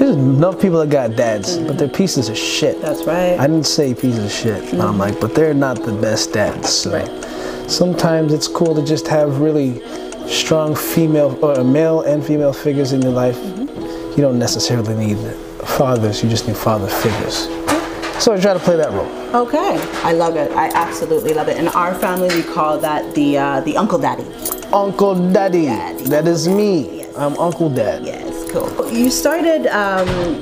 there's 0.00 0.16
enough 0.16 0.58
people 0.60 0.78
that 0.80 0.88
got 0.90 1.14
dads, 1.14 1.58
but 1.58 1.76
they're 1.78 1.86
pieces 1.88 2.28
of 2.30 2.36
shit. 2.36 2.80
That's 2.80 3.04
right. 3.04 3.38
I 3.38 3.46
didn't 3.46 3.66
say 3.66 3.92
pieces 3.94 4.24
of 4.24 4.30
shit. 4.32 4.70
but 4.70 4.80
I'm 4.88 4.96
like, 4.98 5.20
but 5.20 5.34
they're 5.34 5.52
not 5.54 5.82
the 5.82 5.92
best 5.92 6.32
dads. 6.32 6.70
So 6.70 6.92
Right. 6.92 7.70
sometimes 7.70 8.32
it's 8.32 8.48
cool 8.48 8.74
to 8.74 8.82
just 8.82 9.06
have 9.08 9.40
really 9.40 9.82
strong 10.26 10.74
female 10.74 11.38
or 11.44 11.62
male 11.62 12.00
and 12.02 12.24
female 12.24 12.52
figures 12.54 12.92
in 12.92 13.02
your 13.02 13.12
life. 13.12 13.36
Mm-hmm. 13.36 14.10
You 14.12 14.22
don't 14.26 14.38
necessarily 14.38 14.94
need 14.94 15.18
fathers. 15.76 16.22
You 16.22 16.30
just 16.30 16.48
need 16.48 16.56
father 16.56 16.88
figures. 16.88 17.48
So 18.24 18.32
I 18.32 18.40
try 18.40 18.54
to 18.54 18.58
play 18.60 18.76
that 18.76 18.92
role. 18.92 19.10
Okay, 19.46 19.76
I 20.02 20.12
love 20.12 20.36
it. 20.36 20.50
I 20.52 20.68
absolutely 20.74 21.32
love 21.34 21.48
it. 21.48 21.56
In 21.58 21.68
our 21.68 21.94
family, 21.94 22.28
we 22.34 22.42
call 22.42 22.78
that 22.78 23.14
the 23.14 23.38
uh, 23.38 23.60
the 23.60 23.76
uncle 23.76 23.98
daddy. 23.98 24.24
Uncle 24.72 25.14
Daddy. 25.32 25.66
Daddy. 25.66 26.04
That 26.04 26.26
is 26.26 26.48
me. 26.48 26.98
Yes. 26.98 27.16
I'm 27.16 27.36
Uncle 27.38 27.68
Dad. 27.70 28.04
Yes, 28.04 28.29
cool. 28.50 28.92
You 28.92 29.10
started 29.10 29.66
um, 29.68 30.40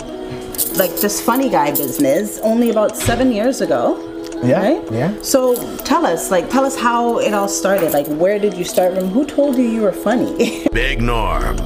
like 0.76 0.94
this 0.96 1.20
funny 1.20 1.48
guy 1.48 1.70
business 1.70 2.38
only 2.42 2.70
about 2.70 2.96
seven 2.96 3.32
years 3.32 3.60
ago. 3.60 4.04
Yeah. 4.42 4.60
Right? 4.60 4.92
Yeah. 4.92 5.14
So 5.22 5.56
tell 5.78 6.06
us, 6.06 6.30
like, 6.30 6.48
tell 6.48 6.64
us 6.64 6.78
how 6.78 7.18
it 7.18 7.34
all 7.34 7.48
started. 7.48 7.92
Like, 7.92 8.06
where 8.06 8.38
did 8.38 8.54
you 8.54 8.64
start 8.64 8.94
from? 8.94 9.08
Who 9.08 9.26
told 9.26 9.56
you 9.56 9.64
you 9.64 9.82
were 9.82 9.92
funny? 9.92 10.68
Big 10.72 11.02
Norm. 11.02 11.58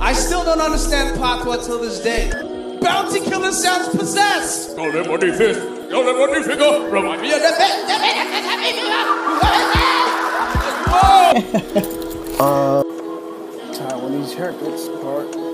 I 0.00 0.12
still 0.12 0.44
don't 0.44 0.60
understand 0.60 1.18
Patois 1.18 1.66
till 1.66 1.80
this 1.80 2.00
day. 2.00 2.30
Bounty 2.80 3.20
killer 3.20 3.52
sounds 3.52 3.88
possessed. 3.88 4.76
Don't 4.76 4.94
let 4.94 5.06
money 5.06 5.32
fist. 5.32 5.60
Don't 5.90 6.06
let 6.06 6.16
money 6.16 6.42
figure. 6.44 6.90
Remind 6.90 7.22
me 7.22 7.32
of 7.32 7.40
Taiwanese 13.72 14.34
haircuts, 14.34 15.02
part 15.02 15.51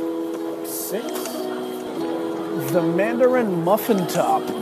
six. 0.89 1.05
The 2.73 2.83
Mandarin 2.83 3.63
Muffin 3.63 4.07
Top. 4.07 4.47
the 4.47 4.55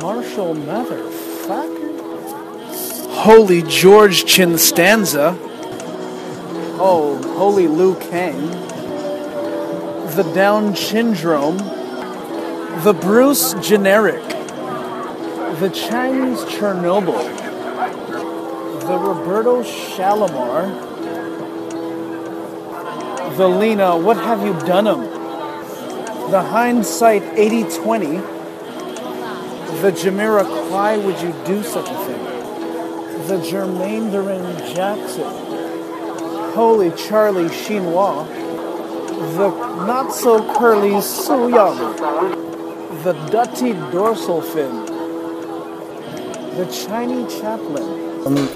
Marshall 0.00 0.54
Motherfucker. 0.54 1.90
Holy 3.10 3.60
George 3.60 4.24
Chinstanza. 4.24 5.36
Oh, 6.80 7.20
holy 7.36 7.66
Liu 7.66 7.94
Kang. 7.96 8.50
the 10.16 10.22
Down 10.34 10.74
Syndrome, 10.74 11.58
the 12.84 12.96
Bruce 12.98 13.52
Generic, 13.54 14.22
the 15.58 15.68
Chinese 15.74 16.40
Chernobyl, 16.44 17.22
the 18.86 18.96
Roberto 18.98 19.62
Shalimar, 19.62 20.93
the 23.36 23.48
Lena, 23.48 23.96
What 23.96 24.16
Have 24.16 24.46
You 24.46 24.52
Done 24.64 24.86
'em? 24.86 25.00
The 26.30 26.40
Hindsight 26.40 27.22
8020, 27.34 28.18
the 29.82 29.90
Jamira, 29.90 30.44
Why 30.70 30.96
Would 30.96 31.20
You 31.20 31.34
Do 31.44 31.62
Such 31.64 31.90
a 31.90 31.94
Thing? 32.06 32.24
The 33.26 33.38
Jermaine 33.38 34.12
Duran 34.12 34.56
Jackson, 34.72 35.24
Holy 36.54 36.92
Charlie 36.92 37.48
Chinois, 37.48 38.24
the 39.36 39.48
Not 39.84 40.12
So 40.12 40.38
Curly 40.54 41.00
So 41.00 41.48
Young, 41.48 41.96
the 43.02 43.14
Dutty 43.32 43.72
Dorsal 43.90 44.42
Fin, 44.42 44.86
the 46.56 46.66
Chinese 46.66 47.40
Chaplain. 47.40 48.26
Um, 48.26 48.48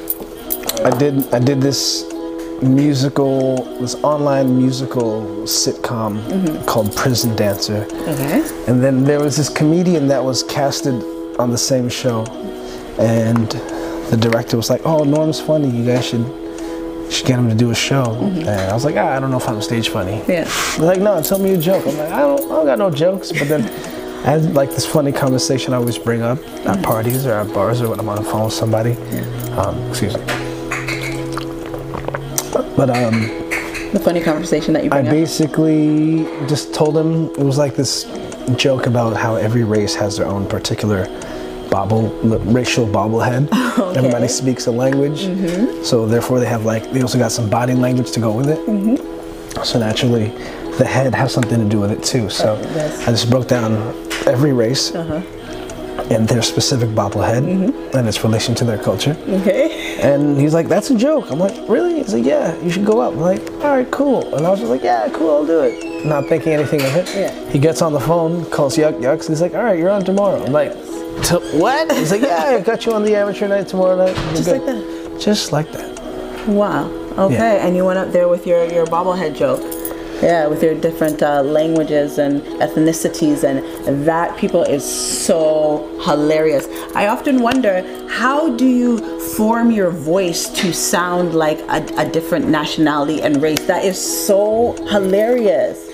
I 0.85 0.91
did 0.97 1.35
I 1.35 1.41
did 1.41 1.61
this 1.61 2.05
musical, 2.63 3.65
this 3.81 3.95
online 3.97 4.57
musical 4.57 5.23
sitcom 5.45 6.67
called 6.67 6.95
Prison 6.97 7.35
Dancer. 7.37 7.87
Okay. 7.93 8.65
And 8.67 8.83
then 8.83 9.05
there 9.05 9.21
was 9.21 9.37
this 9.37 9.49
comedian 9.49 10.09
that 10.09 10.23
was 10.23 10.43
casted 10.43 10.95
on 11.39 11.51
the 11.51 11.59
same 11.59 11.89
show, 11.89 12.25
and 12.99 13.49
the 14.11 14.17
director 14.17 14.57
was 14.57 14.71
like, 14.71 14.83
"Oh, 14.85 15.05
Norm's 15.05 15.41
funny. 15.41 15.69
You 15.71 15.85
guys 15.85 16.07
should 16.07 16.27
should 17.11 17.27
get 17.27 17.39
him 17.39 17.49
to 17.49 17.55
do 17.55 17.71
a 17.71 17.75
show." 17.75 18.15
And 18.23 18.49
I 18.49 18.75
was 18.75 18.85
like, 18.85 18.97
ah, 18.97 19.17
"I 19.17 19.21
don't 19.21 19.31
know 19.31 19.37
if 19.37 19.49
I'm 19.49 19.63
stage 19.63 19.89
funny." 19.89 20.23
Yeah. 20.27 20.45
They're 20.77 20.87
like, 20.87 21.01
"No, 21.01 21.23
tell 21.23 21.39
me 21.39 21.55
a 21.55 21.59
joke." 21.59 21.87
I'm 21.87 21.97
like, 21.97 22.11
"I 22.11 22.21
don't, 22.21 22.45
I 22.45 22.49
don't 22.49 22.67
got 22.67 22.79
no 22.79 22.91
jokes." 22.91 23.31
But 23.33 23.49
then, 23.49 23.63
I 24.27 24.33
had 24.33 24.55
like 24.55 24.71
this 24.71 24.85
funny 24.85 25.13
conversation 25.13 25.73
I 25.73 25.77
always 25.77 25.97
bring 25.99 26.23
up 26.23 26.39
at 26.67 26.83
parties 26.83 27.25
or 27.25 27.35
at 27.35 27.53
bars 27.55 27.81
or 27.81 27.89
when 27.91 28.01
I'm 28.01 28.09
on 28.09 28.17
the 28.17 28.29
phone 28.29 28.47
with 28.47 28.55
somebody. 28.55 28.95
Um, 29.53 29.79
excuse 29.91 30.17
me. 30.17 30.48
But 32.79 32.91
um, 32.91 33.23
The 33.93 34.01
funny 34.09 34.21
conversation 34.21 34.73
that 34.75 34.85
you 34.85 34.91
I 34.93 35.01
up. 35.01 35.07
basically 35.07 36.25
just 36.47 36.73
told 36.73 36.97
him 36.97 37.25
it 37.41 37.45
was 37.51 37.59
like 37.59 37.75
this 37.75 38.05
joke 38.57 38.87
about 38.87 39.17
how 39.17 39.35
every 39.35 39.65
race 39.65 39.95
has 39.97 40.17
their 40.17 40.27
own 40.27 40.47
particular 40.47 41.07
bobble 41.71 42.09
racial 42.59 42.87
bobblehead. 42.87 43.49
Everybody 43.97 44.29
speaks 44.29 44.67
a 44.69 44.71
language, 44.71 45.23
so 45.85 46.07
therefore 46.07 46.39
they 46.39 46.47
have 46.47 46.65
like 46.65 46.91
they 46.93 47.03
also 47.03 47.19
got 47.19 47.33
some 47.33 47.51
body 47.51 47.75
language 47.75 48.11
to 48.13 48.21
go 48.21 48.31
with 48.33 48.49
it. 48.49 48.61
So 49.67 49.79
naturally, 49.81 50.29
the 50.79 50.85
head 50.85 51.15
has 51.17 51.33
something 51.33 51.59
to 51.59 51.69
do 51.69 51.81
with 51.81 51.91
it 51.91 52.03
too. 52.05 52.31
So 52.31 52.55
yes. 52.77 53.09
I 53.09 53.11
just 53.11 53.29
broke 53.29 53.49
down 53.49 53.73
every 54.27 54.53
race 54.53 54.95
Uh-huh. 54.95 55.21
And 56.11 56.27
their 56.27 56.41
specific 56.43 56.89
bobblehead 56.91 57.43
mm-hmm. 57.45 57.97
and 57.97 58.09
its 58.09 58.25
relation 58.25 58.55
to 58.57 58.65
their 58.65 58.79
culture. 58.79 59.15
Okay. 59.29 60.01
And 60.01 60.41
he's 60.41 60.55
like, 60.55 60.69
"That's 60.69 60.91
a 60.91 60.97
joke." 60.97 61.31
I'm 61.31 61.39
like, 61.39 61.55
"Really?" 61.69 61.97
He's 61.97 62.15
like, 62.15 62.25
"Yeah, 62.25 62.57
you 62.63 62.71
should 62.71 62.87
go 62.87 63.01
up." 63.01 63.13
I'm 63.13 63.21
like, 63.21 63.43
"All 63.63 63.77
right, 63.77 63.91
cool." 63.91 64.35
And 64.35 64.47
I 64.47 64.51
was 64.51 64.61
just 64.61 64.71
like, 64.71 64.83
"Yeah, 64.83 65.09
cool, 65.13 65.31
I'll 65.31 65.47
do 65.47 65.61
it." 65.61 66.07
Not 66.07 66.27
thinking 66.27 66.53
anything 66.55 66.81
of 66.81 66.97
it. 66.97 67.15
Yeah. 67.15 67.51
He 67.51 67.59
gets 67.59 67.83
on 67.83 67.93
the 67.93 68.01
phone, 68.01 68.47
calls 68.47 68.79
Yuk 68.79 69.01
Yuk's. 69.03 69.27
and 69.27 69.37
He's 69.37 69.43
like, 69.43 69.55
"All 69.55 69.65
right, 69.65 69.79
you're 69.79 69.91
on 69.91 70.05
tomorrow." 70.05 70.43
I'm 70.43 70.53
like, 70.53 70.73
"To- 71.25 71.41
"What?" 71.59 71.93
He's 71.93 72.11
like, 72.11 72.23
"Yeah, 72.23 72.57
I 72.57 72.61
got 72.61 72.87
you 72.87 72.93
on 72.95 73.03
the 73.05 73.15
amateur 73.15 73.49
night 73.49 73.69
tomorrow 73.69 73.97
night." 73.97 74.17
Just 74.35 74.45
good." 74.47 74.63
like 74.63 74.67
that. 74.67 75.21
Just 75.21 75.53
like 75.53 75.73
that. 75.73 76.49
Wow. 76.49 76.89
Okay. 77.19 77.35
Yeah. 77.35 77.67
And 77.67 77.77
you 77.77 77.85
went 77.85 77.99
up 77.99 78.13
there 78.13 78.29
with 78.29 78.47
your 78.47 78.65
your 78.65 78.87
bobblehead 78.87 79.37
joke. 79.37 79.61
Yeah, 80.23 80.49
with 80.49 80.63
your 80.65 80.75
different 80.75 81.23
uh, 81.23 81.43
languages 81.43 82.19
and 82.19 82.43
ethnicities, 82.61 83.45
and 83.45 84.05
that 84.07 84.37
people 84.37 84.65
is 84.65 84.85
so 84.85 85.87
hilarious. 86.05 86.67
I 86.97 87.07
often 87.07 87.41
wonder 87.41 87.83
how 88.09 88.51
do 88.57 88.67
you 88.67 89.21
form 89.37 89.71
your 89.71 89.91
voice 89.91 90.49
to 90.61 90.73
sound 90.73 91.35
like 91.35 91.61
a, 91.69 91.87
a 91.99 92.11
different 92.11 92.49
nationality 92.49 93.23
and 93.23 93.41
race? 93.41 93.61
That 93.67 93.85
is 93.85 93.97
so 94.27 94.73
hilarious. 94.91 95.89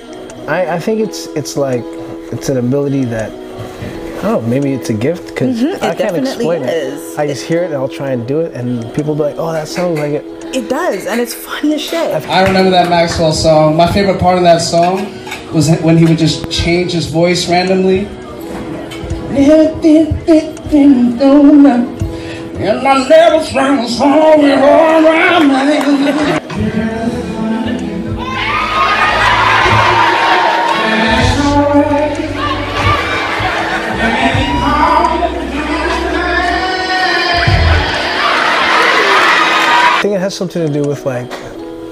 I, 0.49 0.77
I 0.77 0.81
think 0.81 1.01
it's 1.01 1.27
it's 1.29 1.57
like 1.57 1.83
it's 2.33 2.49
an 2.49 2.57
ability 2.57 3.05
that 3.07 3.31
Oh. 4.27 4.41
Maybe 4.41 4.73
it's 4.73 4.89
a 4.89 4.95
gift 4.95 5.29
because 5.29 5.61
Mhm, 5.61 5.83
I 5.83 5.95
can't 5.95 6.17
explain 6.17 6.63
is. 6.63 7.13
it. 7.13 7.19
I 7.19 7.27
just 7.27 7.45
hear 7.45 7.63
it 7.63 7.67
and 7.67 7.75
I'll 7.75 7.91
try 7.91 8.13
and 8.13 8.27
do 8.27 8.41
it, 8.41 8.55
and 8.55 8.83
people 8.95 9.15
be 9.15 9.21
like, 9.21 9.35
"Oh, 9.37 9.53
that 9.53 9.69
sounds 9.69 9.99
like 9.99 10.13
it." 10.13 10.44
It 10.55 10.69
does, 10.69 11.07
and 11.07 11.21
it's 11.21 11.35
funny 11.35 11.75
as 11.75 11.83
shit. 11.83 12.15
I 12.29 12.45
remember 12.47 12.71
that 12.71 12.89
Maxwell 12.89 13.33
song. 13.33 13.77
My 13.77 13.91
favorite 13.93 14.21
part 14.21 14.37
of 14.39 14.45
that 14.45 14.59
song 14.59 15.13
was 15.53 15.69
when 15.81 15.99
he 15.99 16.05
would 16.05 16.17
just 16.17 16.49
change 16.49 16.93
his 16.93 17.07
voice 17.07 17.49
randomly. 17.49 18.07
And 22.57 22.87
I 22.87 23.09
never 23.09 23.45
sang 23.45 23.81
a 23.81 23.89
song 23.89 24.43
before 24.43 25.03
around 25.03 25.49
me. 25.49 25.55
I 25.57 27.24
has 40.25 40.35
something 40.35 40.67
to 40.67 40.73
do 40.73 40.89
with 40.89 41.05
like 41.05 41.31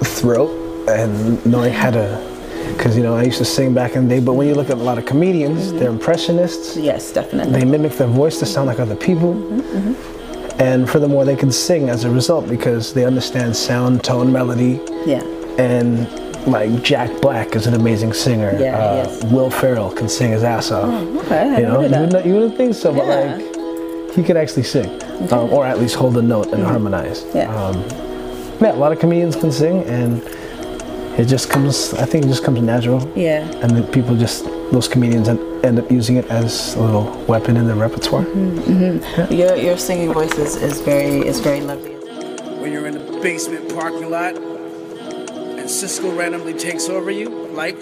throat 0.06 0.88
and 0.88 1.44
knowing 1.44 1.70
how 1.70 1.90
to. 1.90 2.32
Because 2.74 2.96
you 2.96 3.02
know, 3.02 3.14
I 3.14 3.24
used 3.24 3.36
to 3.38 3.44
sing 3.44 3.74
back 3.74 3.94
in 3.94 4.08
the 4.08 4.14
day, 4.14 4.24
but 4.24 4.32
when 4.32 4.48
you 4.48 4.54
look 4.54 4.70
at 4.70 4.78
a 4.78 4.82
lot 4.82 4.96
of 4.96 5.04
comedians, 5.04 5.70
they're 5.74 5.90
impressionists. 5.90 6.78
Yes, 6.78 7.12
definitely. 7.12 7.52
They 7.52 7.66
mimic 7.66 7.92
their 7.92 8.08
voice 8.08 8.38
to 8.38 8.46
sound 8.46 8.68
like 8.68 8.80
other 8.80 8.96
people. 8.96 9.34
Mm-hmm. 9.34 10.60
And 10.62 10.88
furthermore, 10.88 11.26
they 11.26 11.36
can 11.36 11.52
sing 11.52 11.90
as 11.90 12.04
a 12.04 12.10
result 12.10 12.48
because 12.48 12.94
they 12.94 13.04
understand 13.04 13.54
sound, 13.54 14.02
tone, 14.02 14.32
melody. 14.32 14.80
Yeah. 15.04 15.22
And 15.58 16.08
like 16.46 16.82
Jack 16.82 17.10
Black 17.20 17.54
is 17.54 17.66
an 17.66 17.74
amazing 17.74 18.14
singer. 18.14 18.56
Yeah, 18.58 18.78
uh, 18.78 18.94
yes. 18.94 19.24
Will 19.24 19.50
Ferrell 19.50 19.90
can 19.90 20.08
sing 20.08 20.32
his 20.32 20.42
ass 20.42 20.70
off. 20.70 20.88
Oh, 20.88 21.20
okay, 21.20 21.60
you 21.60 21.66
know, 21.66 21.82
you 21.82 21.90
wouldn't, 21.90 22.26
you 22.26 22.32
wouldn't 22.32 22.56
think 22.56 22.74
so, 22.74 22.94
but 22.94 23.06
Yeah. 23.06 23.36
like 23.36 24.14
he 24.14 24.22
could 24.22 24.38
actually 24.38 24.62
sing, 24.62 24.88
um, 25.32 25.52
or 25.52 25.66
at 25.66 25.78
least 25.78 25.96
hold 25.96 26.16
a 26.16 26.22
note 26.22 26.48
and 26.54 26.62
harmonize. 26.62 27.24
Mm-hmm. 27.24 27.36
Yeah. 27.36 27.54
Um, 27.54 28.11
yeah, 28.62 28.72
a 28.72 28.76
lot 28.76 28.92
of 28.92 28.98
comedians 28.98 29.36
can 29.36 29.50
sing, 29.52 29.84
and 29.84 30.22
it 31.18 31.26
just 31.26 31.50
comes. 31.50 31.94
I 31.94 32.04
think 32.04 32.24
it 32.24 32.28
just 32.28 32.44
comes 32.44 32.60
natural. 32.60 33.00
Yeah. 33.16 33.40
And 33.62 33.76
then 33.76 33.84
people 33.92 34.16
just 34.16 34.44
those 34.70 34.88
comedians 34.88 35.28
en- 35.28 35.60
end 35.64 35.78
up 35.78 35.90
using 35.90 36.16
it 36.16 36.26
as 36.30 36.74
a 36.76 36.80
little 36.80 37.24
weapon 37.26 37.56
in 37.56 37.66
their 37.66 37.76
repertoire. 37.76 38.24
Mm-hmm. 38.24 39.32
Your 39.32 39.56
your 39.56 39.76
singing 39.76 40.12
voice 40.12 40.34
is, 40.38 40.56
is 40.56 40.80
very 40.80 41.26
is 41.26 41.40
very 41.40 41.60
lovely. 41.60 41.94
When 42.60 42.72
you're 42.72 42.86
in 42.86 42.94
the 42.94 43.20
basement 43.20 43.74
parking 43.74 44.08
lot 44.10 44.36
and 44.36 45.68
Sisqó 45.68 46.16
randomly 46.16 46.54
takes 46.54 46.88
over 46.88 47.10
you, 47.10 47.28
like, 47.48 47.78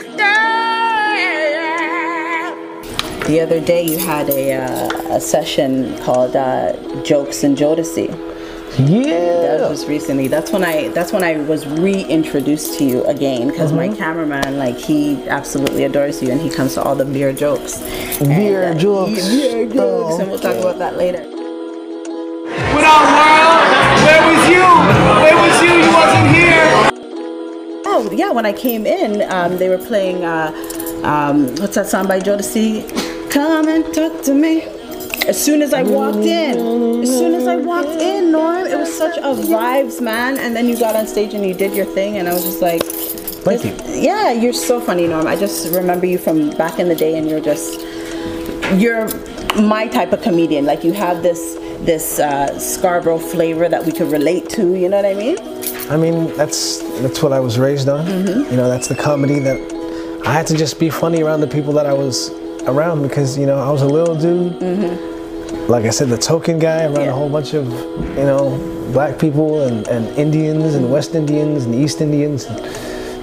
The 3.27 3.41
other 3.41 3.61
day 3.61 3.85
you 3.85 3.99
had 3.99 4.29
a 4.31 4.55
uh, 4.55 5.17
a 5.17 5.21
session 5.21 5.97
called 5.99 6.35
uh, 6.35 6.73
Jokes 7.05 7.45
and 7.45 7.57
Jodeci. 7.57 8.30
Yeah. 8.79 9.57
That 9.59 9.69
was 9.71 9.87
recently. 9.87 10.29
That's 10.29 10.53
when 10.53 10.65
I 10.65 10.89
that's 10.89 11.13
when 11.13 11.25
I 11.25 11.37
was 11.39 11.67
reintroduced 11.67 12.79
to 12.79 12.85
you 12.85 13.05
again 13.05 13.49
because 13.49 13.73
my 13.73 13.89
cameraman 13.89 14.59
like 14.59 14.77
he 14.79 15.29
absolutely 15.29 15.85
adores 15.85 16.23
you 16.23 16.31
and 16.31 16.41
he 16.41 16.49
comes 16.51 16.75
to 16.75 16.83
all 16.83 16.95
the 16.95 17.05
beer 17.05 17.33
jokes. 17.33 17.81
Beer 18.21 18.63
And, 18.63 18.79
uh, 18.79 18.81
jokes. 18.81 19.29
Beer 19.29 19.67
jokes, 19.67 19.77
Oh, 19.79 20.21
and 20.21 20.31
we'll 20.31 20.39
talk 20.39 20.57
about 20.57 20.79
that 20.79 20.97
later. 20.97 21.25
What 21.25 22.85
up, 22.85 23.03
world? 23.11 23.67
Where 24.07 24.23
was 24.29 24.49
you? 24.49 24.65
Where 25.23 25.37
was 25.37 25.63
you? 25.63 25.73
You 25.75 25.93
wasn't 25.93 26.29
here. 26.35 26.91
Oh 27.87 28.09
yeah, 28.13 28.31
when 28.31 28.47
I 28.47 28.53
came 28.53 28.87
in, 28.87 29.23
um, 29.31 29.59
they 29.59 29.69
were 29.69 29.79
playing 29.79 30.25
uh, 30.25 30.53
um, 31.05 31.49
what's 31.57 31.75
that 31.75 31.87
song 31.89 32.07
by 32.07 32.21
Jodeci? 32.21 33.31
Come 33.31 33.69
and 33.69 33.85
talk 33.93 34.23
to 34.23 34.35
me. 34.35 34.67
As 35.27 35.43
soon 35.43 35.63
as 35.63 35.73
I 35.73 35.83
walked 35.83 36.17
in, 36.19 37.03
as 37.03 37.09
soon 37.09 37.35
as 37.35 37.47
I 37.47 37.57
walked 37.57 38.01
in, 38.01 38.33
Norm, 38.33 38.67
it 38.67 38.77
was 38.77 38.93
such 38.97 39.17
a 39.19 39.35
vibes, 39.35 40.01
man. 40.01 40.39
And 40.39 40.57
then 40.57 40.69
you 40.69 40.79
got 40.79 40.97
on 40.97 41.07
stage 41.07 41.35
and 41.35 41.45
you 41.47 41.55
did 41.55 41.75
your 41.75 41.87
thing, 41.87 42.17
and 42.19 42.29
I 42.29 42.33
was 42.33 42.45
just 42.45 42.61
like, 42.61 42.83
Thank 42.83 43.65
you. 43.65 43.75
yeah, 43.89 44.33
you're 44.33 44.53
so 44.53 44.81
funny, 44.81 45.07
Norm. 45.07 45.27
I 45.27 45.37
just 45.37 45.75
remember 45.75 46.07
you 46.07 46.19
from 46.19 46.51
back 46.51 46.79
in 46.79 46.89
the 46.89 46.95
day, 46.97 47.17
and 47.17 47.29
you're 47.29 47.41
just 47.41 47.81
you're 48.75 49.09
my 49.61 49.89
type 49.89 50.13
of 50.13 50.23
comedian. 50.23 50.65
Like 50.65 50.85
you 50.85 50.93
have 50.93 51.23
this 51.23 51.55
this 51.85 52.19
uh, 52.19 52.59
Scarborough 52.59 53.19
flavor 53.19 53.69
that 53.69 53.85
we 53.85 53.93
could 53.93 54.11
relate 54.11 54.49
to. 54.51 54.75
You 54.75 54.89
know 54.89 54.97
what 54.97 55.07
I 55.07 55.15
mean? 55.15 55.39
I 55.91 55.97
mean, 55.97 56.37
that's 56.37 56.81
that's 57.01 57.23
what 57.23 57.33
I 57.33 57.41
was 57.41 57.59
raised 57.59 57.89
on. 57.89 58.07
Mm-hmm. 58.07 58.51
You 58.51 58.57
know, 58.57 58.69
that's 58.69 58.89
the 58.89 58.97
comedy 58.97 59.39
that 59.41 59.59
I 60.27 60.33
had 60.33 60.47
to 60.49 60.57
just 60.57 60.79
be 60.79 60.91
funny 60.91 61.23
around 61.23 61.41
the 61.41 61.49
people 61.49 61.73
that 61.75 61.87
I 61.87 61.93
was 61.93 62.31
around 62.67 63.03
because 63.03 63.39
you 63.39 63.47
know 63.47 63.59
I 63.59 63.71
was 63.71 63.83
a 63.83 63.87
little 63.87 64.15
dude. 64.15 64.61
Like 65.69 65.85
I 65.85 65.91
said, 65.91 66.09
the 66.09 66.19
token 66.19 66.59
guy 66.59 66.85
around 66.85 66.95
Mm-hmm. 66.95 67.01
Yeah. 67.05 67.11
a 67.11 67.13
whole 67.13 67.29
bunch 67.29 67.55
of 67.55 67.67
you 68.19 68.25
know 68.25 68.59
black 68.93 69.19
people 69.19 69.63
and, 69.67 69.87
and 69.89 70.07
Indians 70.19 70.75
and 70.75 70.91
West 70.91 71.15
Indians 71.15 71.65
and 71.65 71.75
East 71.75 72.01
Indians. 72.01 72.45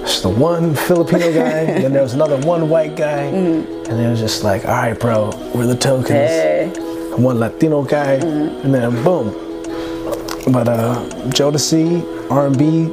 Just 0.02 0.22
the 0.22 0.28
one 0.30 0.74
Filipino 0.74 1.32
guy, 1.42 1.60
and 1.68 1.84
then 1.84 1.92
there 1.92 2.02
was 2.02 2.14
another 2.14 2.38
one 2.46 2.68
white 2.68 2.96
guy, 2.96 3.30
Mm-hmm. 3.32 3.90
and 3.90 4.00
it 4.00 4.08
was 4.08 4.20
just 4.20 4.42
like, 4.44 4.64
all 4.64 4.70
right, 4.72 4.98
bro, 4.98 5.30
we're 5.54 5.66
the 5.66 5.76
tokens. 5.76 6.08
Hey. 6.08 6.72
One 7.16 7.38
Latino 7.38 7.82
guy, 7.82 8.18
Mm-hmm. 8.18 8.64
and 8.64 8.74
then 8.74 9.04
boom. 9.04 9.32
But 10.52 10.66
uh, 10.68 11.04
Jodeci, 11.36 12.30
R&B, 12.30 12.88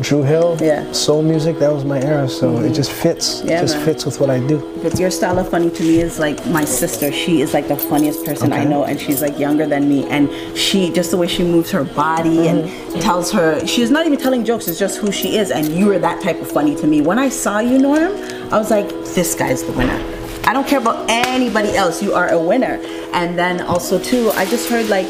Dru 0.00 0.22
Hill, 0.22 0.56
Yeah. 0.60 0.90
soul 0.92 1.22
music, 1.22 1.58
that 1.58 1.72
was 1.72 1.84
my 1.84 2.00
era. 2.00 2.28
So 2.28 2.50
it 2.50 2.64
mm-hmm. 2.64 2.74
just 2.74 2.92
fits. 2.92 3.42
Yeah, 3.44 3.58
it 3.58 3.60
just 3.62 3.76
man. 3.76 3.84
fits 3.86 4.04
with 4.06 4.20
what 4.20 4.30
I 4.30 4.38
do. 4.40 4.58
Because 4.74 5.00
your 5.00 5.10
style 5.10 5.38
of 5.38 5.48
funny 5.48 5.70
to 5.70 5.82
me 5.82 6.00
is 6.00 6.18
like 6.18 6.44
my 6.46 6.64
sister. 6.64 7.10
She 7.12 7.40
is 7.40 7.54
like 7.54 7.68
the 7.68 7.76
funniest 7.76 8.24
person 8.24 8.52
I 8.52 8.64
know, 8.64 8.84
and 8.84 9.00
she's 9.00 9.22
like 9.22 9.38
younger 9.38 9.66
than 9.66 9.88
me. 9.88 10.06
And 10.08 10.30
she 10.56 10.92
just 10.92 11.10
the 11.10 11.16
way 11.16 11.26
she 11.26 11.44
moves 11.44 11.70
her 11.70 11.84
body 11.84 12.48
and 12.48 12.64
mm-hmm. 12.64 13.00
tells 13.00 13.32
her 13.32 13.66
she's 13.66 13.90
not 13.90 14.06
even 14.06 14.18
telling 14.18 14.44
jokes. 14.44 14.68
It's 14.68 14.78
just 14.78 14.98
who 14.98 15.10
she 15.10 15.36
is. 15.38 15.50
And 15.50 15.68
you 15.68 15.90
are 15.92 15.98
that 15.98 16.22
type 16.22 16.40
of 16.40 16.50
funny 16.50 16.74
to 16.76 16.86
me. 16.86 17.00
When 17.00 17.18
I 17.18 17.28
saw 17.28 17.60
you, 17.60 17.78
Norm, 17.78 18.12
I 18.52 18.58
was 18.58 18.70
like, 18.70 18.88
this 19.14 19.34
guy's 19.34 19.62
the 19.62 19.72
winner. 19.72 19.98
I 20.44 20.52
don't 20.52 20.66
care 20.66 20.78
about 20.78 21.10
anybody 21.10 21.74
else. 21.76 22.02
You 22.02 22.14
are 22.14 22.28
a 22.28 22.40
winner. 22.40 22.80
And 23.12 23.38
then 23.38 23.62
also 23.62 23.98
too, 23.98 24.30
I 24.34 24.44
just 24.44 24.68
heard 24.68 24.88
like 24.88 25.08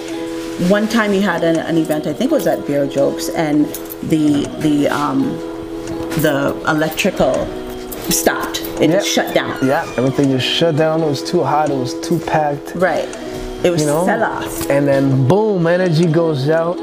one 0.71 0.89
time 0.89 1.13
you 1.13 1.21
had 1.21 1.45
an, 1.45 1.57
an 1.57 1.77
event. 1.77 2.07
I 2.07 2.15
think 2.15 2.33
it 2.33 2.35
was 2.35 2.47
at 2.47 2.67
Beer 2.67 2.87
Jokes, 2.87 3.29
and 3.29 3.67
the 4.05 4.47
the 4.61 4.89
um 4.89 5.23
the 6.23 6.55
electrical 6.69 7.35
stopped. 8.11 8.61
It 8.81 8.91
just 8.91 9.09
shut 9.09 9.35
down. 9.35 9.59
Yeah, 9.67 9.85
everything 9.97 10.31
just 10.31 10.47
shut 10.47 10.77
down. 10.77 11.03
It 11.03 11.07
was 11.07 11.23
too 11.23 11.43
hot. 11.43 11.71
It 11.71 11.77
was 11.77 11.99
too 12.01 12.19
packed. 12.19 12.75
Right. 12.75 13.09
It 13.65 13.71
was 13.71 13.81
You 13.83 13.89
know, 13.89 14.09
off. 14.09 14.71
and 14.71 14.87
then 14.87 15.27
boom, 15.27 15.67
energy 15.67 16.07
goes 16.07 16.49
out. 16.49 16.79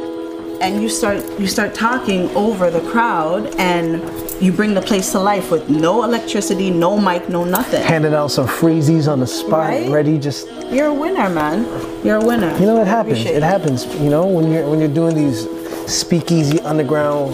And 0.61 0.81
you 0.81 0.89
start 0.89 1.17
you 1.39 1.47
start 1.47 1.73
talking 1.75 2.29
over 2.35 2.69
the 2.71 2.81
crowd 2.91 3.53
and 3.57 4.01
you 4.41 4.51
bring 4.51 4.73
the 4.73 4.81
place 4.81 5.11
to 5.11 5.19
life 5.19 5.51
with 5.51 5.69
no 5.69 6.03
electricity, 6.03 6.69
no 6.71 6.97
mic, 6.97 7.29
no 7.29 7.43
nothing. 7.43 7.81
Handing 7.83 8.13
out 8.13 8.31
some 8.31 8.47
freezies 8.47 9.11
on 9.11 9.19
the 9.19 9.27
spot, 9.27 9.69
Right? 9.69 9.89
ready. 9.89 10.17
Just 10.17 10.47
You're 10.71 10.87
a 10.87 10.93
winner, 10.93 11.29
man. 11.29 11.65
You're 12.03 12.17
a 12.17 12.25
winner. 12.25 12.51
you 12.57 12.65
know, 12.65 12.81
it 12.81 12.87
happens. 12.87 13.25
It 13.25 13.43
happens. 13.43 13.85
You 14.01 14.09
know, 14.09 14.25
when 14.25 14.51
you're 14.51 14.67
when 14.69 14.79
you're 14.79 14.93
doing 14.93 15.15
these 15.15 15.45
speakeasy 15.87 16.59
underground 16.61 17.31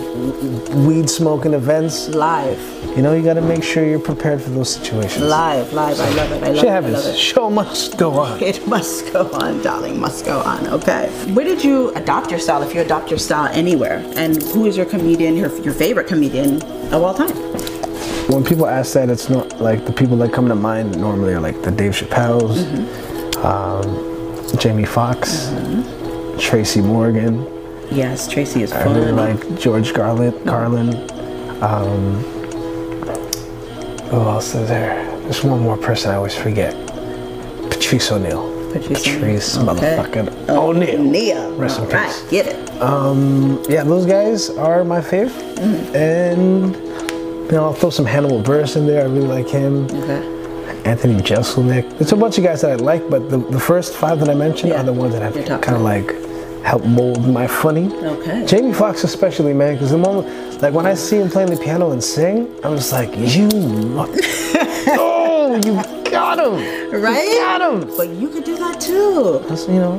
weed 0.88 1.10
smoking 1.10 1.54
events, 1.54 2.10
Live. 2.10 2.60
you 2.96 3.02
know, 3.02 3.14
you 3.14 3.24
got 3.24 3.36
to 3.36 3.42
make 3.42 3.64
sure 3.64 3.86
you're 3.86 4.00
prepared 4.00 4.42
for 4.42 4.50
those 4.52 4.74
situations. 4.74 5.24
Live, 5.24 5.72
live. 5.74 6.00
I 6.00 6.10
love 6.16 6.32
it. 6.32 6.44
I 6.44 6.50
love 6.50 6.64
it. 6.64 6.68
I 6.68 6.80
love 6.90 7.06
it. 7.06 7.18
Show 7.18 7.50
must 7.50 7.98
go 7.98 8.12
on. 8.20 8.42
It 8.50 8.68
must 8.68 9.12
go 9.14 9.30
on, 9.32 9.62
darling. 9.62 10.00
Must 10.00 10.26
go 10.26 10.40
on. 10.40 10.68
Okay. 10.68 11.10
Where 11.34 11.46
did 11.46 11.64
you 11.64 11.92
adopt 11.96 12.32
your 12.32 12.40
style? 12.40 12.62
If 12.64 12.74
you 12.74 12.82
adopt 12.82 13.10
your 13.10 13.20
style 13.20 13.50
anywhere, 13.54 14.04
and 14.16 14.42
who 14.44 14.66
is 14.66 14.76
your 14.76 14.86
comedian, 14.86 15.36
your, 15.38 15.56
your 15.62 15.74
favorite 15.74 16.08
comedian 16.08 16.62
of 16.94 17.04
all 17.04 17.14
time? 17.14 17.36
When 18.30 18.44
people 18.44 18.68
ask 18.68 18.94
that, 18.94 19.10
it's 19.10 19.30
not 19.30 19.60
like 19.60 19.86
the 19.86 19.92
people 19.94 20.18
that 20.18 20.32
come 20.34 20.48
to 20.50 20.56
mind 20.56 20.98
normally 21.00 21.34
are 21.34 21.40
like 21.40 21.62
the 21.64 21.72
Dave 21.72 21.92
Chappelle's, 21.94 22.64
Mm-hmm. 22.64 23.46
um, 23.46 24.58
Jamie 24.58 24.86
Foxx, 24.86 25.50
Tracy 26.40 26.82
Morgan. 26.82 27.46
Yes, 27.92 28.28
Tracy 28.28 28.64
is 28.64 28.72
I 28.72 28.84
fun. 28.84 28.96
really 28.96 29.12
like 29.12 29.60
George 29.60 29.94
Carlin. 29.94 30.34
Carlin. 30.46 30.90
Um, 31.64 32.24
who 34.10 34.18
else 34.22 34.56
is 34.56 34.68
there? 34.70 35.06
There's 35.22 35.44
one 35.44 35.60
more 35.60 35.78
person 35.78 36.12
I 36.12 36.16
always 36.16 36.36
forget. 36.36 36.74
Patrice 37.70 38.12
O'Neal. 38.12 38.48
Patrice 38.72 39.04
Patrice 39.04 39.58
Okay. 39.58 39.66
motherfucking 39.66 40.50
O'Neal. 40.50 41.04
Neil. 41.04 41.56
Rest 41.56 41.80
in 41.80 41.86
All 41.86 41.92
right, 41.92 42.06
peace. 42.08 42.30
get 42.30 42.48
it. 42.48 42.82
Um, 42.82 43.62
yeah, 43.68 43.84
those 43.84 44.06
guys 44.06 44.50
are 44.52 44.84
my 44.84 45.02
favorite. 45.02 45.34
Mm-hmm. 45.58 45.96
And 45.96 46.76
you 46.76 47.52
know, 47.58 47.66
I'll 47.66 47.74
throw 47.74 47.90
some 47.90 48.06
Hannibal 48.06 48.42
Buress 48.42 48.76
in 48.78 48.86
there. 48.86 49.02
I 49.02 49.06
really 49.06 49.28
like 49.28 49.48
him. 49.50 49.86
Okay. 49.86 50.36
Anthony 50.86 51.16
Jeselnik. 51.22 51.98
There's 51.98 52.12
a 52.14 52.16
bunch 52.16 52.38
of 52.38 52.44
guys 52.44 52.62
that 52.62 52.72
I 52.72 52.76
like, 52.76 53.10
but 53.10 53.30
the, 53.30 53.38
the 53.38 53.60
first 53.60 53.96
five 53.96 54.20
that 54.20 54.30
I 54.30 54.34
mentioned 54.36 54.72
Yeah, 54.72 54.82
are 54.82 54.84
the 54.86 54.94
ones 54.94 55.14
that 55.14 55.22
have 55.22 55.62
kind 55.62 55.76
of 55.76 55.82
like 55.82 56.08
helped 56.64 56.86
mold 56.86 57.28
my 57.28 57.48
funny. 57.48 57.94
Okay. 57.96 58.46
Jamie 58.46 58.74
Foxx 58.74 59.04
especially, 59.04 59.54
man, 59.54 59.76
because 59.76 59.92
the 59.92 59.98
moment, 59.98 60.62
like 60.62 60.74
when 60.74 60.86
I 60.86 60.94
see 60.94 61.18
him 61.18 61.30
playing 61.30 61.50
the 61.50 61.58
piano 61.58 61.92
and 61.92 62.04
sing, 62.04 62.48
I'm 62.64 62.76
just 62.76 62.92
like, 62.92 63.10
you, 63.16 63.50
oh, 64.98 65.62
you 65.66 66.10
got 66.10 66.40
him, 66.40 67.02
Right? 67.02 67.28
You 67.28 67.40
got 67.40 67.74
him. 67.74 67.96
But 67.96 68.10
you 68.10 68.30
could 68.30 68.44
do 68.44 68.58
that 68.58 68.80
too. 68.82 69.44
That's, 69.48 69.68
you 69.68 69.76
know, 69.76 69.98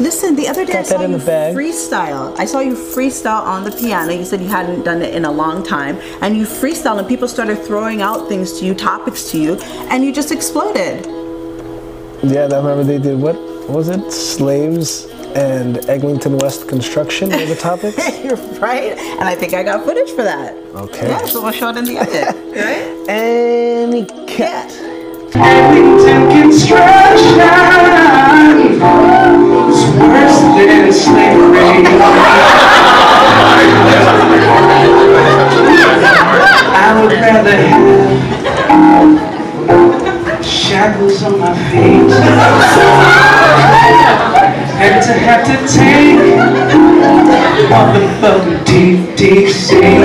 Listen, 0.00 0.34
the 0.34 0.48
other 0.48 0.64
day 0.66 0.72
I 0.72 0.76
Got 0.76 0.86
saw 0.86 1.00
in 1.02 1.12
you 1.12 1.18
freestyle. 1.18 2.36
I 2.38 2.44
saw 2.44 2.58
you 2.58 2.74
freestyle 2.74 3.42
on 3.42 3.62
the 3.62 3.70
piano. 3.70 4.12
You 4.12 4.24
said 4.24 4.40
you 4.40 4.48
hadn't 4.48 4.82
done 4.84 5.00
it 5.00 5.14
in 5.14 5.24
a 5.24 5.30
long 5.30 5.62
time. 5.62 5.96
And 6.22 6.36
you 6.36 6.44
freestyle 6.44 6.98
and 6.98 7.06
people 7.06 7.28
started 7.28 7.56
throwing 7.64 8.02
out 8.02 8.28
things 8.28 8.58
to 8.58 8.66
you, 8.66 8.74
topics 8.74 9.30
to 9.30 9.40
you, 9.40 9.54
and 9.90 10.04
you 10.04 10.12
just 10.12 10.32
exploded. 10.32 11.06
yeah. 12.24 12.48
I 12.50 12.56
remember 12.56 12.82
they 12.82 12.98
did 12.98 13.18
what 13.18 13.36
was 13.70 13.88
it? 13.88 14.10
Slaves 14.12 15.06
and 15.36 15.78
Eglinton 15.90 16.38
West 16.38 16.66
construction 16.66 17.28
were 17.28 17.44
the 17.44 17.54
topics. 17.54 17.98
You're 18.24 18.36
right. 18.58 18.96
And 18.96 19.24
I 19.28 19.34
think 19.34 19.52
I 19.52 19.62
got 19.62 19.84
footage 19.84 20.10
for 20.12 20.22
that. 20.22 20.54
Okay. 20.74 21.08
Yeah, 21.08 21.24
so 21.26 21.42
we'll 21.42 21.52
show 21.52 21.68
it 21.68 21.76
in 21.76 21.84
the 21.84 21.98
edit. 22.00 22.34
right? 22.56 23.08
And 23.10 24.08
cat. 24.26 24.72
Eglinton 25.34 26.30
construction 26.30 27.40
is 29.60 29.82
worse 30.00 30.40
than 30.56 30.92
slavery. 30.92 31.84
I 36.78 37.00
would 37.02 37.12
rather 37.12 37.56
have 40.28 40.44
shackles 40.46 41.22
on 41.22 41.38
my 41.38 41.54
feet 41.70 42.10
than 44.78 45.02
to 45.02 45.12
have 45.12 45.42
to 45.46 45.56
take 45.72 46.20
all 47.72 47.92
the 47.96 48.04
deep 49.16 49.48
sea. 49.48 50.04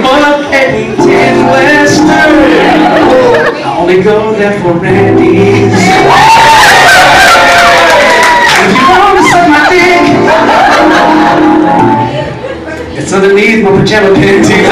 But 0.00 0.48
Eddington 0.52 1.46
Western, 1.52 2.32
I 3.54 3.76
only 3.78 4.02
go 4.02 4.32
there 4.32 4.58
for 4.60 4.72
Randy's. 4.72 5.76
If 8.62 8.70
you 8.72 8.84
want 8.88 9.18
to 9.18 9.24
suck 9.28 9.46
my 9.52 9.60
dick, 9.68 10.04
it's 12.98 13.12
underneath 13.12 13.62
my 13.64 13.70
pajama 13.70 14.14
panties. 14.14 14.71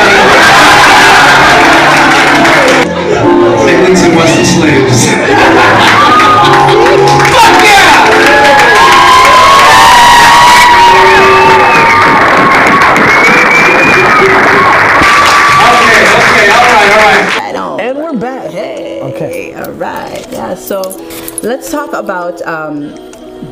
About 22.01 22.41
um, 22.43 22.95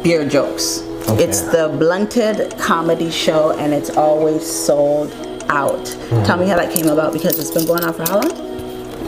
beer 0.02 0.26
jokes. 0.26 0.80
Okay. 1.08 1.24
It's 1.24 1.42
the 1.42 1.68
blunted 1.78 2.58
comedy 2.58 3.10
show, 3.10 3.52
and 3.58 3.74
it's 3.74 3.90
always 3.90 4.44
sold 4.44 5.12
out. 5.50 5.86
Hmm. 5.88 6.22
Tell 6.24 6.38
me 6.38 6.46
how 6.48 6.56
that 6.56 6.72
came 6.72 6.88
about 6.88 7.12
because 7.12 7.38
it's 7.38 7.50
been 7.50 7.66
going 7.66 7.84
on 7.84 7.92
for 7.92 8.04
how 8.04 8.20
long? 8.20 8.48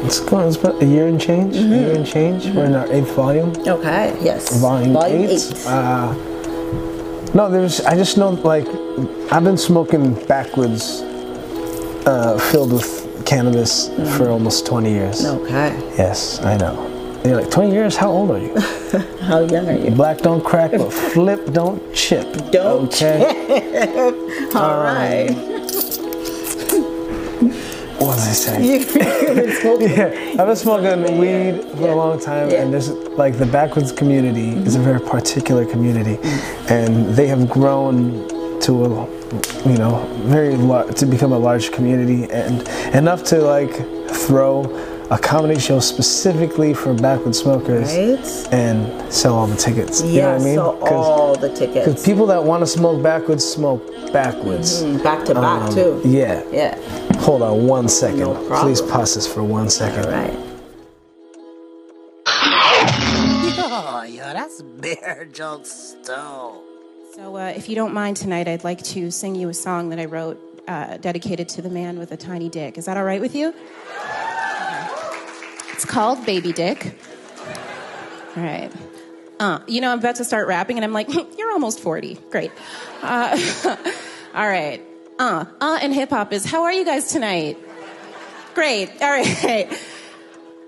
It's 0.04 0.20
going. 0.20 0.46
It's 0.46 0.56
about 0.56 0.82
a 0.82 0.86
year 0.86 1.08
and 1.08 1.20
change. 1.20 1.56
Mm-hmm. 1.56 1.72
A 1.72 1.76
year 1.76 1.96
and 1.96 2.06
change. 2.06 2.46
We're 2.54 2.66
in 2.66 2.74
our 2.74 2.90
eighth 2.92 3.14
volume. 3.14 3.50
Okay. 3.66 4.16
Yes. 4.20 4.60
Volume, 4.60 4.96
eight. 4.96 5.30
eight. 5.30 5.66
Uh, 5.66 6.12
no, 7.34 7.48
there's. 7.50 7.80
I 7.82 7.96
just 7.96 8.18
know, 8.18 8.30
like, 8.30 8.66
I've 9.32 9.44
been 9.44 9.58
smoking 9.58 10.14
backwoods, 10.26 11.00
uh, 12.06 12.38
filled 12.50 12.72
with 12.72 13.24
cannabis 13.26 13.88
for 14.16 14.28
almost 14.28 14.66
20 14.66 14.90
years. 14.90 15.24
Mm-hmm. 15.24 15.44
okay. 15.44 15.96
Yes, 15.96 16.40
I 16.42 16.56
know. 16.56 16.89
And 17.20 17.32
you're 17.32 17.42
like, 17.42 17.50
20 17.50 17.70
years? 17.70 17.96
How 17.96 18.10
old 18.10 18.30
are 18.30 18.38
you? 18.38 18.58
How 19.20 19.40
young 19.40 19.68
are 19.68 19.76
you? 19.76 19.90
Black 19.90 20.18
don't 20.18 20.42
crack, 20.42 20.70
but 20.70 20.90
flip 20.90 21.52
don't 21.52 21.94
chip. 21.94 22.32
Don't 22.50 22.90
Okay. 22.94 24.50
All 24.54 24.82
right. 24.82 25.28
What 28.00 28.16
was 28.16 28.28
I 28.28 28.32
saying? 28.32 28.64
You've 28.64 28.94
been 28.94 29.52
smoking. 29.60 29.90
Yeah, 29.90 30.36
I've 30.38 30.46
been 30.46 30.56
smoking 30.56 31.18
weed 31.18 31.60
for 31.76 31.90
a 31.90 31.94
long 31.94 32.18
time, 32.18 32.48
Yeah. 32.48 32.62
and 32.62 32.72
this 32.72 32.88
like 33.18 33.36
the 33.36 33.44
backwoods 33.44 33.92
community 33.92 34.52
is 34.52 34.74
a 34.74 34.78
mm-hmm. 34.78 34.88
very 34.88 35.00
particular 35.00 35.66
community, 35.66 36.18
and 36.70 37.08
they 37.14 37.26
have 37.26 37.50
grown 37.50 38.26
to 38.60 38.84
a, 38.86 38.88
you 39.68 39.76
know, 39.76 40.08
very 40.24 40.56
lar- 40.56 40.90
to 40.90 41.04
become 41.04 41.32
a 41.32 41.38
large 41.38 41.72
community, 41.72 42.24
and 42.30 42.66
enough 42.94 43.22
to 43.24 43.42
like 43.42 43.74
throw 44.08 44.64
a 45.10 45.18
comedy 45.18 45.58
show 45.58 45.80
specifically 45.80 46.72
for 46.72 46.94
backwood 46.94 47.34
smokers 47.34 47.88
Right. 47.96 48.48
and 48.52 49.12
sell 49.12 49.34
all 49.34 49.46
the 49.48 49.56
tickets. 49.56 50.00
You 50.02 50.06
know 50.06 50.12
Yeah, 50.12 50.32
what 50.32 50.40
I 50.40 50.44
mean? 50.44 50.54
so 50.54 50.78
all 50.86 51.34
the 51.36 51.48
tickets. 51.48 51.86
Because 51.86 52.04
people 52.04 52.26
that 52.26 52.44
want 52.44 52.60
to 52.62 52.66
smoke 52.66 53.02
backwoods 53.02 53.44
smoke 53.44 53.82
backwoods. 54.12 54.82
Mm, 54.84 55.02
back 55.02 55.24
to 55.26 55.34
back 55.34 55.62
Um, 55.62 55.74
too. 55.74 56.00
Yeah. 56.04 56.42
Yeah. 56.52 56.76
Hold 57.20 57.42
on 57.42 57.66
one 57.66 57.88
second. 57.88 58.20
No 58.20 58.34
problem. 58.34 58.60
Please 58.60 58.80
pause 58.82 59.14
this 59.16 59.26
for 59.26 59.42
one 59.42 59.68
second. 59.68 60.06
All 60.06 60.12
right. 60.12 60.36
Oh, 63.72 64.02
yo, 64.04 64.22
that's 64.32 64.62
bear 64.62 65.26
jokes 65.32 65.96
too. 66.04 66.12
So, 67.14 67.36
uh, 67.36 67.52
if 67.54 67.68
you 67.68 67.74
don't 67.74 67.92
mind 67.92 68.16
tonight, 68.16 68.48
I'd 68.48 68.64
like 68.64 68.82
to 68.84 69.10
sing 69.10 69.34
you 69.34 69.48
a 69.48 69.54
song 69.54 69.90
that 69.90 69.98
I 69.98 70.04
wrote 70.06 70.38
uh, 70.68 70.96
dedicated 70.98 71.48
to 71.50 71.62
the 71.62 71.68
man 71.70 71.98
with 71.98 72.12
a 72.12 72.16
tiny 72.16 72.48
dick. 72.48 72.78
Is 72.78 72.86
that 72.86 72.96
all 72.96 73.04
right 73.04 73.20
with 73.20 73.34
you? 73.34 73.52
It's 75.80 75.90
called 75.90 76.26
Baby 76.26 76.52
Dick. 76.52 76.94
All 78.36 78.42
right. 78.42 78.70
Uh, 79.38 79.60
you 79.66 79.80
know, 79.80 79.90
I'm 79.90 79.98
about 79.98 80.16
to 80.16 80.26
start 80.26 80.46
rapping, 80.46 80.76
and 80.76 80.84
I'm 80.84 80.92
like, 80.92 81.08
you're 81.38 81.52
almost 81.52 81.80
40. 81.80 82.18
Great. 82.28 82.50
Uh, 83.00 83.40
all 84.34 84.46
right. 84.46 84.84
Uh, 85.18 85.46
uh, 85.58 85.78
and 85.80 85.94
hip 85.94 86.10
hop 86.10 86.34
is, 86.34 86.44
how 86.44 86.64
are 86.64 86.72
you 86.74 86.84
guys 86.84 87.10
tonight? 87.10 87.56
Great. 88.52 88.90
All 89.00 89.08
right. 89.08 89.68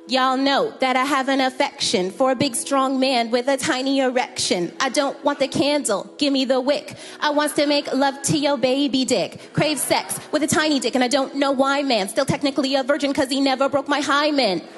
Y'all 0.08 0.36
know 0.36 0.74
that 0.80 0.96
I 0.96 1.04
have 1.04 1.28
an 1.28 1.40
affection 1.40 2.10
for 2.10 2.32
a 2.32 2.34
big 2.34 2.56
strong 2.56 2.98
man 2.98 3.30
with 3.30 3.46
a 3.46 3.56
tiny 3.56 4.00
erection. 4.00 4.72
I 4.80 4.88
don't 4.88 5.22
want 5.24 5.38
the 5.38 5.46
candle, 5.46 6.12
give 6.18 6.32
me 6.32 6.44
the 6.44 6.60
wick. 6.60 6.96
I 7.20 7.30
wants 7.30 7.54
to 7.54 7.66
make 7.66 7.92
love 7.92 8.20
to 8.22 8.36
your 8.36 8.58
baby 8.58 9.04
dick. 9.04 9.40
Crave 9.52 9.78
sex 9.78 10.18
with 10.32 10.42
a 10.42 10.48
tiny 10.48 10.80
dick 10.80 10.96
and 10.96 11.04
I 11.04 11.08
don't 11.08 11.36
know 11.36 11.52
why 11.52 11.84
man. 11.84 12.08
Still 12.08 12.24
technically 12.24 12.74
a 12.74 12.82
virgin 12.82 13.12
cause 13.14 13.28
he 13.28 13.40
never 13.40 13.68
broke 13.68 13.88
my 13.88 14.00
hymen. 14.00 14.62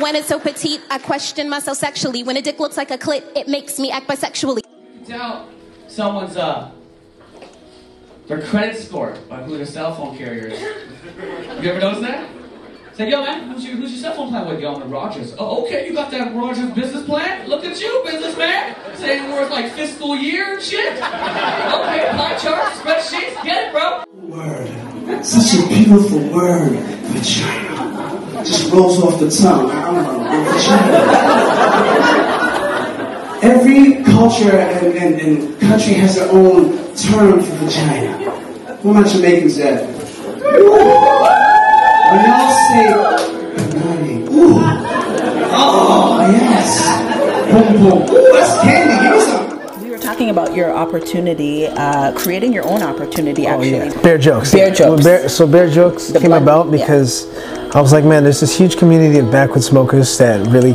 When 0.00 0.14
it's 0.14 0.28
so 0.28 0.38
petite, 0.38 0.80
I 0.90 0.98
question 0.98 1.48
myself 1.48 1.76
sexually. 1.78 2.22
When 2.22 2.36
a 2.36 2.42
dick 2.42 2.60
looks 2.60 2.76
like 2.76 2.92
a 2.92 2.98
clit, 2.98 3.24
it 3.34 3.48
makes 3.48 3.80
me 3.80 3.90
act 3.90 4.06
bisexually. 4.06 4.60
tell 5.06 5.48
someone's 5.88 6.36
uh 6.36 6.70
their 8.28 8.40
credit 8.42 8.76
score 8.76 9.16
by 9.28 9.42
who 9.42 9.56
their 9.56 9.66
cell 9.66 9.94
phone 9.96 10.16
carrier 10.16 10.46
is. 10.48 10.60
You 10.60 11.70
ever 11.70 11.80
noticed 11.80 12.02
that? 12.02 12.37
Say, 12.98 13.08
yo 13.10 13.22
man, 13.22 13.50
who's 13.52 13.64
your, 13.64 13.76
who's 13.76 13.92
your 13.92 14.00
cell 14.00 14.14
phone 14.14 14.30
plan 14.30 14.48
with? 14.48 14.58
Yo, 14.58 14.74
I'm 14.74 14.90
Rogers. 14.90 15.32
Oh, 15.38 15.62
okay, 15.64 15.86
you 15.86 15.94
got 15.94 16.10
that 16.10 16.34
Rogers 16.34 16.68
business 16.72 17.04
plan? 17.04 17.48
Look 17.48 17.64
at 17.64 17.80
you, 17.80 18.02
businessman. 18.04 18.74
Saying 18.96 19.30
words 19.30 19.52
like 19.52 19.70
fiscal 19.74 20.16
year 20.16 20.54
and 20.54 20.60
shit. 20.60 20.94
Okay, 20.94 20.98
pie 20.98 22.36
charts, 22.38 22.76
spreadsheets, 22.80 23.40
get 23.44 23.68
it, 23.68 23.72
bro. 23.72 24.02
Word. 24.14 24.68
Such 25.24 25.54
a 25.60 25.62
beautiful 25.68 26.18
word, 26.34 26.72
vagina. 26.72 28.42
Just 28.44 28.72
rolls 28.72 29.00
off 29.00 29.20
the 29.20 29.30
tongue. 29.30 29.70
I 29.70 29.84
don't 29.84 30.04
know, 30.04 30.18
vagina. 30.50 30.98
Every 33.54 34.02
culture 34.12 34.50
and, 34.50 34.96
and, 34.96 35.20
and 35.20 35.60
country 35.60 35.94
has 35.94 36.16
their 36.16 36.28
own 36.32 36.72
term 36.96 37.40
for 37.44 37.54
vagina. 37.64 38.12
What 38.82 38.94
my 38.94 39.04
Jamaicans 39.04 39.56
at? 39.60 39.86
When 42.10 42.24
y'all 42.24 42.50
say 42.68 42.84
"Banani," 43.56 44.30
ooh, 44.30 44.58
oh 45.52 46.28
yes, 46.30 46.70
boom 47.52 47.82
boom, 47.82 48.02
ooh, 48.02 48.32
that's 48.32 48.62
candy. 48.62 49.02
Give 49.02 49.12
me 49.14 49.20
some. 49.20 49.82
We 49.82 49.90
were 49.90 49.98
talking 49.98 50.30
about 50.30 50.54
your 50.54 50.72
opportunity, 50.74 51.66
uh, 51.66 52.12
creating 52.12 52.52
your 52.52 52.66
own 52.66 52.82
opportunity. 52.82 53.46
Oh, 53.46 53.60
Actually, 53.60 54.02
Bear 54.02 54.16
jokes. 54.18 54.52
Bear 54.52 54.66
Well, 54.68 54.74
jokes. 54.74 55.04
Bear- 55.04 55.28
so 55.28 55.46
Bear 55.46 55.68
jokes 55.68 56.08
The 56.08 56.18
came 56.20 56.30
blood- 56.30 56.42
about 56.42 56.66
yeah. 56.66 56.78
because 56.78 57.26
I 57.74 57.80
was 57.82 57.92
like, 57.92 58.04
man, 58.04 58.22
there's 58.22 58.40
this 58.40 58.56
huge 58.56 58.76
community 58.78 59.18
of 59.18 59.30
backwood 59.30 59.62
smokers 59.62 60.16
that 60.18 60.46
really, 60.46 60.72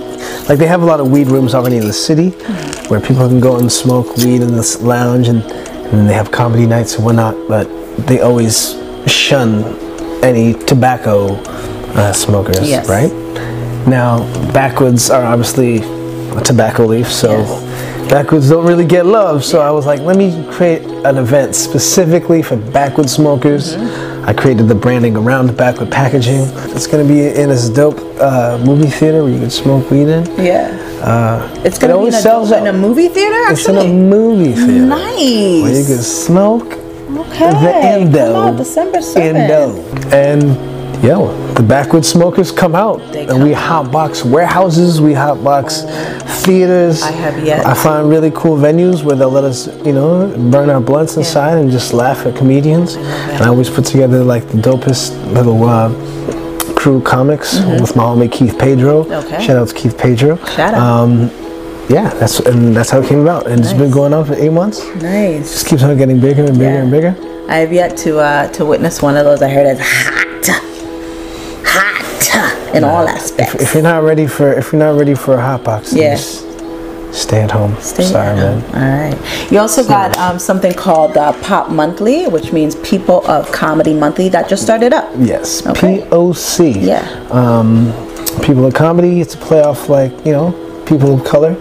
like, 0.47 0.59
they 0.59 0.67
have 0.67 0.83
a 0.83 0.85
lot 0.85 0.99
of 0.99 1.09
weed 1.09 1.27
rooms 1.27 1.55
already 1.55 1.77
in 1.77 1.87
the 1.87 1.93
city, 1.93 2.29
Mm-hmm. 2.31 2.89
where 2.89 2.99
people 2.99 3.27
can 3.27 3.39
go 3.39 3.57
and 3.57 3.71
smoke 3.71 4.17
weed 4.17 4.41
in 4.43 4.55
this 4.55 4.81
lounge, 4.81 5.29
and, 5.29 5.41
and 5.41 6.07
they 6.07 6.13
have 6.13 6.29
comedy 6.31 6.67
nights 6.67 6.95
and 6.95 7.05
whatnot. 7.05 7.35
But 7.47 7.65
they 8.07 8.19
always 8.21 8.75
shun 9.07 9.63
any 10.23 10.53
tobacco 10.53 11.35
uh, 11.95 12.13
smokers, 12.13 12.61
Yes. 12.67 12.87
right? 12.89 13.11
Now, 13.87 14.19
backwoods 14.53 15.09
are 15.09 15.23
obviously 15.23 15.77
a 16.37 16.41
tobacco 16.41 16.85
leaf, 16.85 17.11
so 17.11 17.43
backwoods 18.09 18.49
don't 18.49 18.65
really 18.65 18.85
get 18.85 19.05
love. 19.05 19.43
So 19.43 19.61
I 19.61 19.71
was 19.71 19.85
like, 19.85 19.99
let 19.99 20.15
me 20.17 20.45
create 20.51 20.83
an 21.05 21.17
event 21.17 21.53
specifically 21.55 22.41
for 22.41 22.55
backwoods 22.55 23.11
smokers. 23.13 23.75
Mm-hmm. 23.75 24.25
I 24.25 24.33
created 24.33 24.69
the 24.69 24.75
branding 24.75 25.17
around 25.17 25.47
the 25.47 25.53
backwood 25.53 25.91
packaging. 25.91 26.43
It's 26.75 26.87
gonna 26.87 27.03
be 27.03 27.27
in 27.27 27.49
this 27.49 27.69
dope 27.69 27.99
uh, 28.21 28.57
movie 28.65 28.89
theater 28.89 29.21
where 29.23 29.33
you 29.33 29.39
can 29.39 29.49
smoke 29.49 29.91
weed 29.91 30.07
in. 30.07 30.23
Yeah. 30.41 30.79
Uh, 31.03 31.61
It's 31.65 31.77
gonna 31.77 31.99
be 31.99 32.07
in 32.07 32.13
a, 32.13 32.57
in 32.57 32.67
a 32.67 32.73
movie 32.73 33.09
theater. 33.09 33.51
It's 33.51 33.67
in 33.67 33.77
a 33.77 33.83
movie 33.85 34.53
theater 34.53 34.85
nice. 34.85 35.61
where 35.63 35.77
you 35.77 35.85
can 35.85 36.01
smoke 36.01 36.79
Okay. 37.17 37.51
the 37.51 37.75
endo. 37.75 38.33
Come 38.33 38.35
on, 38.35 38.55
December 38.57 38.99
7th. 38.99 39.17
Endo. 39.17 40.15
And 40.15 41.03
yo, 41.03 41.35
the 41.53 41.63
backwoods 41.63 42.07
smokers 42.07 42.51
come 42.51 42.75
out. 42.75 43.01
and 43.15 43.43
we 43.43 43.51
hotbox 43.51 44.23
warehouses, 44.29 45.01
we 45.01 45.11
hotbox 45.11 45.83
theaters. 46.43 47.01
I 47.03 47.11
have 47.11 47.45
yet. 47.45 47.65
I 47.65 47.73
find 47.73 48.09
really 48.09 48.31
cool 48.31 48.57
venues 48.57 49.03
where 49.03 49.15
they'll 49.15 49.29
let 49.29 49.43
us, 49.43 49.67
you 49.85 49.93
know, 49.93 50.27
burn 50.51 50.69
our 50.69 50.81
blunts 50.81 51.17
inside 51.17 51.57
and 51.57 51.71
just 51.71 51.93
laugh 51.93 52.25
at 52.25 52.35
comedians. 52.35 52.95
And 52.95 53.43
I 53.43 53.47
always 53.47 53.69
put 53.69 53.85
together 53.85 54.23
like 54.23 54.47
the 54.47 54.57
dopest 54.57 55.11
little 55.33 55.63
uh, 55.63 55.89
crew 56.75 57.01
comics 57.01 57.59
with 57.61 57.95
my 57.95 58.03
homie 58.03 58.31
Keith 58.31 58.57
Pedro. 58.59 59.03
Mm-hmm. 59.03 59.33
Okay. 59.33 59.45
Shout 59.45 59.57
out 59.57 59.67
to 59.69 59.73
Keith 59.73 59.97
Pedro. 59.97 60.37
Shout 60.45 60.73
out. 60.73 60.79
Um, 60.81 61.29
yeah, 61.89 62.09
that's 62.15 62.39
and 62.39 62.75
that's 62.75 62.89
how 62.89 62.99
it 63.01 63.07
came 63.07 63.19
about, 63.19 63.47
and 63.47 63.59
it's 63.59 63.73
been 63.73 63.91
going 63.91 64.13
on 64.13 64.25
for 64.25 64.33
eight 64.35 64.51
months. 64.51 64.79
Nice. 64.95 65.51
Just 65.53 65.67
keeps 65.67 65.83
on 65.83 65.95
getting 65.97 66.19
bigger 66.19 66.43
and 66.45 66.53
bigger 66.57 66.71
Yeah. 66.73 66.81
and 66.81 66.91
bigger. 66.91 67.15
I 67.49 67.57
have 67.57 67.73
yet 67.73 67.97
to 67.97 68.19
uh, 68.19 68.47
to 68.53 68.65
witness 68.65 69.01
one 69.01 69.17
of 69.17 69.25
those. 69.25 69.41
I 69.41 69.49
heard 69.49 69.67
it's 69.67 69.81
hot, 69.81 70.63
hot 71.65 72.75
in 72.75 72.83
all 72.83 73.07
aspects. 73.07 73.55
If, 73.55 73.61
if 73.61 73.73
you're 73.73 73.83
not 73.83 74.03
ready 74.03 74.27
for 74.27 74.53
if 74.53 74.71
you're 74.71 74.79
not 74.79 74.97
ready 74.97 75.13
for 75.15 75.35
a 75.35 75.41
hot 75.41 75.63
box, 75.63 75.91
then 75.91 76.17
Yeah. 76.17 77.11
stay 77.11 77.41
at 77.41 77.51
home. 77.51 77.75
Stay 77.79 78.03
Sorry, 78.03 78.29
at 78.29 78.35
man. 78.37 78.61
home. 78.61 78.81
All 78.81 79.09
right. 79.11 79.51
You 79.51 79.59
also 79.59 79.83
got 79.87 80.17
um, 80.17 80.39
something 80.39 80.73
called 80.73 81.15
uh, 81.17 81.33
Pop 81.41 81.69
Monthly, 81.69 82.27
which 82.27 82.51
means 82.53 82.75
People 82.77 83.25
of 83.27 83.51
Comedy 83.51 83.93
Monthly, 83.93 84.29
that 84.29 84.47
just 84.49 84.63
started 84.63 84.93
up. 84.93 85.11
Yes, 85.19 85.65
Okay. 85.67 85.99
POC. 86.09 86.81
Yeah. 86.81 87.01
Um, 87.29 87.91
people 88.41 88.65
of 88.65 88.73
comedy. 88.73 89.21
It's 89.21 89.35
a 89.35 89.37
playoff 89.37 89.89
like 89.89 90.11
you 90.25 90.31
know 90.31 90.51
people 90.85 91.13
of 91.15 91.25
color. 91.25 91.55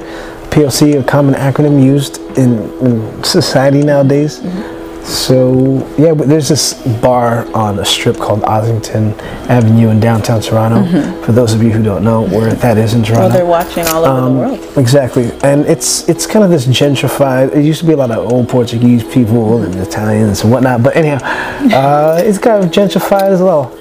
POC, 0.51 1.01
a 1.01 1.05
common 1.05 1.35
acronym 1.35 1.83
used 1.83 2.19
in, 2.37 2.59
in 2.81 3.25
society 3.25 3.83
nowadays. 3.83 4.41
Mm-hmm. 4.41 4.81
So 5.05 5.85
yeah, 5.99 6.15
but 6.15 6.29
there's 6.29 6.49
this 6.49 6.75
bar 7.01 7.45
on 7.57 7.79
a 7.81 7.85
strip 7.85 8.17
called 8.19 8.43
Ossington 8.43 9.19
Avenue 9.49 9.89
in 9.89 9.99
downtown 9.99 10.41
Toronto. 10.41 10.83
Mhm. 10.85 11.25
For 11.25 11.33
those 11.33 11.55
of 11.55 11.63
you 11.63 11.71
who 11.71 11.83
don't 11.83 12.05
know 12.05 12.23
where 12.23 12.53
that 12.53 12.79
is 12.79 12.95
in 12.95 13.03
Toronto. 13.03 13.23
Well, 13.27 13.31
they're 13.37 13.45
watching 13.45 13.85
all 13.89 14.05
over 14.05 14.21
Um, 14.21 14.35
the 14.35 14.41
world. 14.41 14.61
Exactly, 14.77 15.33
and 15.43 15.67
it's 15.67 16.09
it's 16.09 16.25
kind 16.25 16.45
of 16.45 16.51
this 16.53 16.67
gentrified. 16.67 17.53
It 17.53 17.65
used 17.65 17.81
to 17.81 17.87
be 17.87 17.95
a 17.95 17.97
lot 17.97 18.13
of 18.13 18.31
old 18.31 18.49
Portuguese 18.49 19.03
people 19.03 19.63
and 19.63 19.75
Italians 19.75 20.43
and 20.45 20.53
whatnot, 20.53 20.85
but 20.85 20.95
anyhow, 20.95 21.19
uh, 21.75 22.23
it's 22.25 22.39
kind 22.39 22.63
of 22.63 22.71
gentrified 22.71 23.31
as 23.33 23.41
well. 23.43 23.73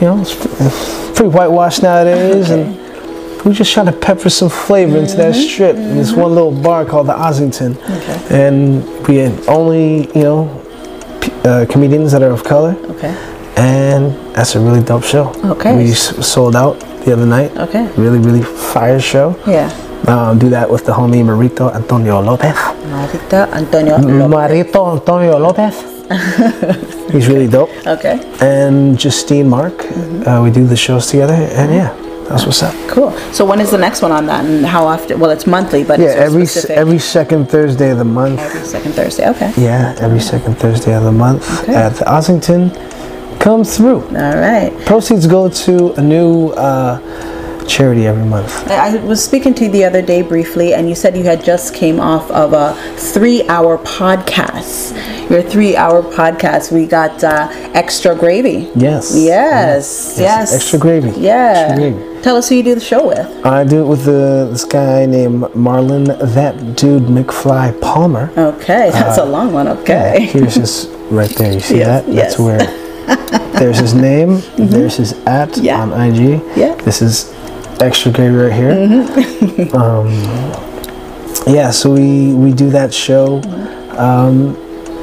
You 0.00 0.08
know, 0.08 0.20
it's, 0.20 0.34
it's 0.60 1.10
pretty 1.18 1.30
whitewashed 1.34 1.82
nowadays, 1.82 2.50
and 2.50 2.76
we're 3.46 3.52
just 3.54 3.72
trying 3.72 3.86
to 3.86 3.92
pepper 3.92 4.28
some 4.28 4.50
flavor 4.50 4.96
into 4.98 5.16
that 5.16 5.34
strip. 5.34 5.76
And 5.76 5.98
this 5.98 6.12
one 6.12 6.34
little 6.34 6.50
bar 6.52 6.84
called 6.84 7.06
the 7.06 7.14
Ossington, 7.14 7.78
and 8.30 8.82
we 9.06 9.16
had 9.16 9.48
only 9.48 10.08
you 10.14 10.22
know 10.22 10.48
uh, 11.44 11.64
comedians 11.70 12.10
that 12.12 12.22
are 12.22 12.30
of 12.32 12.42
color, 12.44 12.76
Okay. 12.90 13.14
and 13.56 14.12
that's 14.34 14.54
a 14.56 14.60
really 14.60 14.82
dope 14.82 15.04
show. 15.04 15.32
Okay. 15.52 15.76
we 15.76 15.92
s- 15.92 16.26
sold 16.26 16.56
out 16.56 16.78
the 17.06 17.12
other 17.12 17.24
night. 17.26 17.56
Okay. 17.56 17.86
Really, 17.96 18.18
really 18.18 18.42
fire 18.42 18.98
show. 19.00 19.38
Yeah. 19.46 19.70
Um, 20.08 20.38
do 20.38 20.50
that 20.50 20.68
with 20.70 20.84
the 20.84 20.92
homie 20.92 21.24
Marito 21.24 21.70
Antonio 21.72 22.20
Lopez. 22.20 22.54
Marito 22.86 23.36
Antonio. 23.52 23.98
Marito 24.28 24.92
Antonio 24.94 25.38
Lopez. 25.38 25.74
He's 27.12 27.26
really 27.28 27.48
dope. 27.48 27.70
Okay. 27.86 28.20
And 28.40 28.98
Justine 28.98 29.48
Mark. 29.48 29.74
Uh, 30.26 30.40
we 30.44 30.50
do 30.50 30.64
the 30.66 30.76
shows 30.76 31.06
together, 31.08 31.32
and 31.34 31.72
yeah, 31.72 31.90
that's 32.28 32.44
what's 32.46 32.62
up. 32.62 32.74
Cool. 32.88 33.12
So 33.32 33.44
when 33.44 33.60
is 33.60 33.70
the 33.70 33.78
next 33.78 34.02
one 34.02 34.12
on 34.12 34.26
that, 34.26 34.44
and 34.44 34.64
how 34.64 34.86
often? 34.86 35.18
Well, 35.20 35.30
it's 35.30 35.46
monthly, 35.46 35.84
but 35.84 35.98
yeah, 36.00 36.06
it's 36.06 36.16
every 36.16 36.46
specific. 36.46 36.76
every 36.76 36.98
second 36.98 37.46
Thursday 37.48 37.90
of 37.90 37.98
the 37.98 38.04
month. 38.04 38.40
every 38.40 38.64
second 38.64 38.92
Thursday. 38.92 39.28
Okay. 39.30 39.52
Yeah, 39.56 39.94
every 40.00 40.20
second 40.20 40.56
Thursday 40.56 40.94
of 40.94 41.04
the 41.04 41.12
month 41.12 41.68
at 41.68 41.94
the 41.94 42.04
Ossington. 42.04 42.72
Come 43.40 43.64
through. 43.64 44.00
All 44.08 44.36
right. 44.36 44.72
Proceeds 44.86 45.26
go 45.26 45.48
to 45.48 45.92
a 45.92 46.00
new 46.00 46.48
uh, 46.50 46.98
charity 47.66 48.06
every 48.06 48.24
month. 48.24 48.66
I 48.68 48.96
was 49.04 49.22
speaking 49.22 49.54
to 49.54 49.64
you 49.66 49.70
the 49.70 49.84
other 49.84 50.02
day 50.02 50.22
briefly, 50.22 50.74
and 50.74 50.88
you 50.88 50.94
said 50.94 51.16
you 51.16 51.22
had 51.22 51.44
just 51.44 51.74
came 51.74 52.00
off 52.00 52.28
of 52.30 52.52
a 52.54 52.74
three-hour 52.96 53.78
podcast. 53.78 55.30
Your 55.30 55.42
three-hour 55.42 56.02
podcast. 56.02 56.72
We 56.72 56.86
got 56.86 57.22
uh, 57.22 57.48
extra 57.74 58.14
gravy. 58.16 58.70
Yes. 58.74 59.14
Yes. 59.16 60.16
Yes. 60.18 60.54
Extra 60.54 60.78
gravy. 60.78 61.10
Yeah. 61.20 61.68
Extra 61.68 61.90
gravy. 61.92 62.15
Tell 62.26 62.34
us 62.34 62.48
who 62.48 62.56
you 62.56 62.64
do 62.64 62.74
the 62.74 62.80
show 62.80 63.06
with. 63.06 63.46
I 63.46 63.62
do 63.62 63.84
it 63.84 63.86
with 63.88 64.04
the, 64.04 64.48
this 64.50 64.64
guy 64.64 65.06
named 65.06 65.44
Marlon, 65.54 66.06
that 66.34 66.74
dude 66.74 67.04
McFly 67.04 67.80
Palmer. 67.80 68.32
Okay, 68.36 68.90
that's 68.92 69.16
Uh, 69.16 69.22
a 69.22 69.26
long 69.26 69.52
one. 69.52 69.68
Okay. 69.68 70.14
Yeah, 70.22 70.26
here's 70.26 70.54
his 70.56 70.88
right 71.08 71.30
there. 71.36 71.52
You 71.52 71.60
see 71.60 71.78
Yes, 71.84 72.04
that? 72.04 72.12
yes. 72.12 72.36
That's 72.36 72.40
where. 72.40 73.52
There's 73.60 73.78
his 73.78 73.94
name. 73.94 74.42
There's 74.58 74.96
his 74.96 75.12
at 75.24 75.56
on 75.68 75.92
IG. 75.92 76.42
Yeah. 76.56 76.74
This 76.82 77.00
is 77.00 77.32
extra 77.80 78.10
gravy 78.10 78.34
right 78.34 78.52
here. 78.52 78.72
um, 79.76 80.08
yeah. 81.46 81.70
So 81.70 81.92
we 81.92 82.34
we 82.34 82.52
do 82.52 82.70
that 82.70 82.92
show 82.92 83.40
um, 83.96 84.56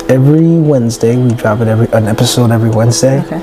every 0.09 0.59
Wednesday. 0.59 1.15
We 1.15 1.33
drop 1.33 1.62
it 1.62 1.69
every 1.69 1.88
an 1.93 2.07
episode 2.09 2.51
every 2.51 2.69
Wednesday. 2.69 3.21
Okay. 3.25 3.41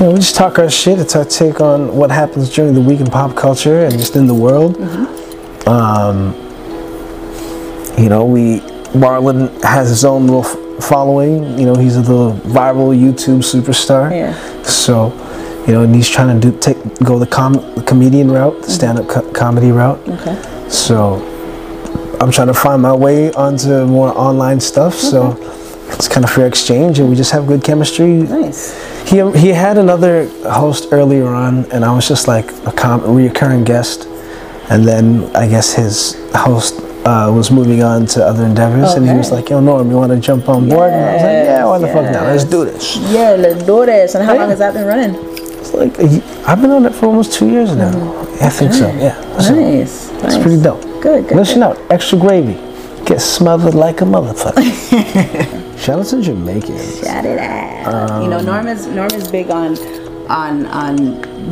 You 0.00 0.06
know, 0.06 0.12
we 0.12 0.20
just 0.20 0.34
talk 0.34 0.58
our 0.58 0.70
shit. 0.70 0.98
It's 0.98 1.14
our 1.14 1.26
take 1.26 1.60
on 1.60 1.94
what 1.94 2.10
happens 2.10 2.48
during 2.48 2.72
the 2.72 2.80
week 2.80 3.00
in 3.00 3.06
pop 3.06 3.36
culture 3.36 3.84
and 3.84 3.92
just 3.92 4.16
in 4.16 4.26
the 4.26 4.32
world. 4.32 4.80
Um, 5.68 6.32
you 8.02 8.08
know, 8.08 8.24
we 8.24 8.60
Marlon 8.96 9.62
has 9.62 9.90
his 9.90 10.06
own 10.06 10.26
little 10.26 10.46
f- 10.46 10.82
following. 10.84 11.58
You 11.58 11.66
know, 11.66 11.74
he's 11.74 11.96
a 11.96 12.00
little 12.00 12.32
viral 12.32 12.98
YouTube 12.98 13.40
superstar. 13.40 14.10
Yeah. 14.10 14.62
So, 14.62 15.08
you 15.66 15.74
know, 15.74 15.82
and 15.82 15.94
he's 15.94 16.08
trying 16.08 16.40
to 16.40 16.50
do 16.50 16.58
take 16.58 16.78
go 17.00 17.18
the 17.18 17.26
com- 17.26 17.82
comedian 17.84 18.30
route, 18.30 18.62
the 18.62 18.70
stand-up 18.70 19.06
co- 19.06 19.30
comedy 19.32 19.70
route. 19.70 20.00
Okay. 20.08 20.68
So, 20.70 21.16
I'm 22.22 22.30
trying 22.30 22.48
to 22.48 22.54
find 22.54 22.80
my 22.80 22.94
way 22.94 23.32
onto 23.32 23.84
more 23.84 24.16
online 24.16 24.60
stuff. 24.60 24.94
So, 24.94 25.34
it's 25.94 26.08
kind 26.08 26.24
of 26.24 26.30
fair 26.30 26.46
exchange, 26.46 26.98
and 26.98 27.08
we 27.08 27.14
just 27.16 27.30
have 27.32 27.46
good 27.46 27.62
chemistry. 27.64 28.08
Nice. 28.24 28.72
He 29.08 29.16
he 29.38 29.48
had 29.48 29.76
another 29.78 30.28
host 30.48 30.88
earlier 30.92 31.26
on, 31.28 31.64
and 31.72 31.84
I 31.84 31.92
was 31.94 32.06
just 32.08 32.28
like 32.28 32.50
a 32.66 32.72
com- 32.72 33.02
reoccurring 33.02 33.64
guest, 33.64 34.06
and 34.70 34.86
then 34.86 35.24
I 35.34 35.48
guess 35.48 35.74
his 35.74 36.16
host. 36.34 36.74
Uh, 37.02 37.32
was 37.34 37.50
moving 37.50 37.82
on 37.82 38.04
to 38.04 38.22
other 38.22 38.44
endeavors, 38.44 38.92
and 38.92 39.08
he 39.08 39.14
was 39.16 39.32
like, 39.32 39.48
"Yo, 39.48 39.58
Norm, 39.58 39.90
you 39.90 39.96
want 39.96 40.12
to 40.12 40.18
jump 40.20 40.50
on 40.50 40.68
board?" 40.68 40.92
And 40.92 41.02
I 41.02 41.12
was 41.14 41.22
like, 41.22 41.44
"Yeah, 41.48 41.64
why 41.64 41.78
the 41.78 41.86
fuck 41.88 42.04
not? 42.12 42.24
Let's 42.26 42.44
do 42.44 42.66
this." 42.66 42.98
Yeah, 43.10 43.30
let's 43.40 43.62
do 43.64 43.86
this. 43.86 44.14
And 44.14 44.22
how 44.22 44.34
Yeah. 44.34 44.40
long 44.40 44.50
has 44.50 44.58
that 44.58 44.74
been 44.74 44.84
running? 44.86 45.14
It's 45.60 45.72
like 45.72 45.98
I've 46.46 46.60
been 46.60 46.70
on 46.70 46.84
it 46.84 46.94
for 46.94 47.06
almost 47.06 47.32
two 47.32 47.48
years 47.48 47.74
now. 47.74 47.88
I 48.42 48.50
think 48.50 48.74
so. 48.74 48.86
Yeah, 48.88 49.16
so 49.38 49.54
Nice. 49.54 50.10
it's 50.10 50.22
nice. 50.22 50.36
pretty 50.42 50.60
dope. 50.62 50.82
Good, 51.00 51.26
good. 51.26 51.36
Listen 51.38 51.62
out, 51.62 51.78
extra 51.88 52.18
gravy, 52.18 52.58
get 53.06 53.22
smothered 53.22 53.74
like 53.74 54.02
a 54.02 54.04
motherfucker. 54.04 55.56
Shout 55.80 55.98
out 56.00 56.06
to 56.06 56.20
Jamaicans. 56.20 57.00
Shout 57.00 57.24
it 57.24 57.38
out. 57.38 58.22
you 58.22 58.28
know, 58.28 58.38
Um, 58.38 58.44
Norm 58.46 58.66
is 58.68 58.86
Norm 58.86 59.10
is 59.12 59.28
big 59.30 59.50
on 59.50 59.76
on 60.28 60.66
on 60.66 60.94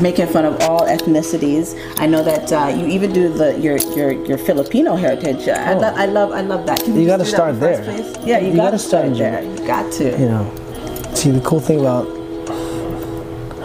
making 0.03 0.27
fun 0.29 0.45
of 0.45 0.61
all 0.63 0.81
ethnicities. 0.87 1.75
I 1.99 2.07
know 2.07 2.23
that 2.23 2.53
uh, 2.53 2.69
you 2.77 2.87
even 2.87 3.13
do 3.13 3.33
the 3.33 3.59
your 3.59 3.79
your, 3.97 4.13
your 4.27 4.39
Filipino 4.39 4.97
heritage. 4.97 5.49
I, 5.49 5.73
Oh. 5.75 5.79
lo- 5.81 5.95
I 5.97 6.07
love 6.07 6.33
I 6.33 6.43
love 6.43 6.67
that. 6.67 6.81
Can 6.85 6.95
You 6.95 7.07
just 7.07 7.09
gotta 7.09 7.25
start 7.25 7.55
in 7.55 7.61
the 7.61 7.67
first 7.69 8.15
there. 8.15 8.27
Yeah, 8.29 8.39
you, 8.39 8.51
You 8.51 8.57
gotta, 8.57 8.77
gotta 8.77 8.79
start 8.79 9.17
start 9.17 9.19
there. 9.19 9.43
You 9.43 9.67
got 9.67 9.93
to. 9.93 10.05
You 10.23 10.29
know, 10.29 11.15
see 11.15 11.31
the 11.31 11.41
cool 11.41 11.61
thing 11.61 11.81
about. 11.81 12.07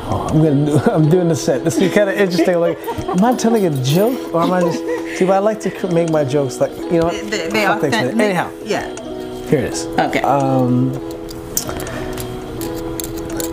Oh, 0.06 0.28
I'm 0.32 0.38
gonna 0.44 0.66
do. 0.66 0.78
I'm 0.92 1.10
doing 1.10 1.28
the 1.28 1.36
set. 1.36 1.64
This 1.66 1.78
is 1.78 1.94
kind 1.94 2.10
of 2.10 2.16
interesting. 2.18 2.58
Like, 2.60 2.80
am 3.10 3.24
I 3.24 3.36
telling 3.36 3.66
a 3.66 3.84
joke 3.84 4.34
or 4.34 4.42
am 4.44 4.54
I 4.54 4.62
just? 4.62 4.80
See, 5.18 5.26
but 5.26 5.34
I 5.34 5.40
like 5.40 5.60
to 5.62 5.88
make 5.94 6.10
my 6.10 6.24
jokes 6.24 6.60
like 6.62 6.72
you 6.92 7.00
know. 7.02 7.10
They, 7.12 7.50
they 7.50 7.68
authentic- 7.68 8.18
Anyhow, 8.18 8.50
Yeah. 8.64 8.88
Here 9.50 9.60
it 9.60 9.74
is. 9.74 9.86
Okay. 9.88 10.22
Um, 10.22 10.92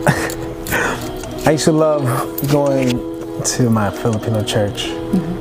I 1.46 1.53
used 1.53 1.64
to 1.64 1.72
love 1.72 2.05
going 2.50 2.90
to 3.44 3.70
my 3.70 3.90
Filipino 3.90 4.42
church 4.44 4.88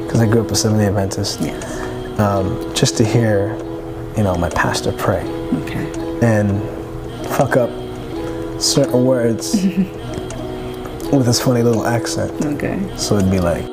because 0.03 0.19
I 0.21 0.25
grew 0.25 0.41
up 0.41 0.51
a 0.51 0.55
Seventh 0.55 0.79
Day 0.81 0.87
Adventist. 0.87 1.41
Yes. 1.41 2.19
Um, 2.19 2.73
just 2.73 2.97
to 2.97 3.05
hear, 3.05 3.55
you 4.17 4.23
know, 4.23 4.35
my 4.35 4.49
pastor 4.49 4.91
pray 4.93 5.21
Okay. 5.63 5.89
and 6.21 6.61
fuck 7.29 7.55
up 7.57 7.69
certain 8.61 9.05
words 9.05 9.53
with 11.13 11.25
his 11.27 11.39
funny 11.39 11.61
little 11.63 11.85
accent. 11.85 12.31
Okay. 12.45 12.79
So 12.97 13.17
it'd 13.17 13.31
be 13.31 13.39
like, 13.39 13.65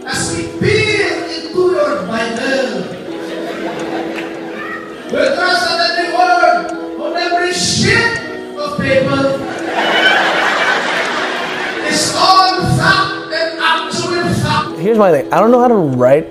paper. 8.86 9.22
It's 11.88 12.14
all 12.14 12.54
fact 12.78 13.32
and 13.40 13.58
actual 13.60 14.22
fact. 14.42 14.78
here's 14.78 14.98
my 14.98 15.10
thing. 15.10 15.32
I 15.32 15.40
don't 15.40 15.50
know 15.50 15.60
how 15.60 15.68
to 15.68 15.74
write 16.00 16.26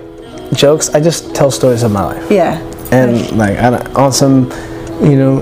jokes. 0.54 0.88
I 0.94 1.00
just 1.00 1.34
tell 1.34 1.50
stories 1.50 1.82
of 1.82 1.92
my 1.92 2.04
life. 2.04 2.30
Yeah. 2.30 2.58
and 2.92 3.12
like 3.36 3.58
I 3.58 3.70
don't, 3.70 3.86
on 3.96 4.12
some, 4.12 4.50
you 5.02 5.16
know, 5.16 5.34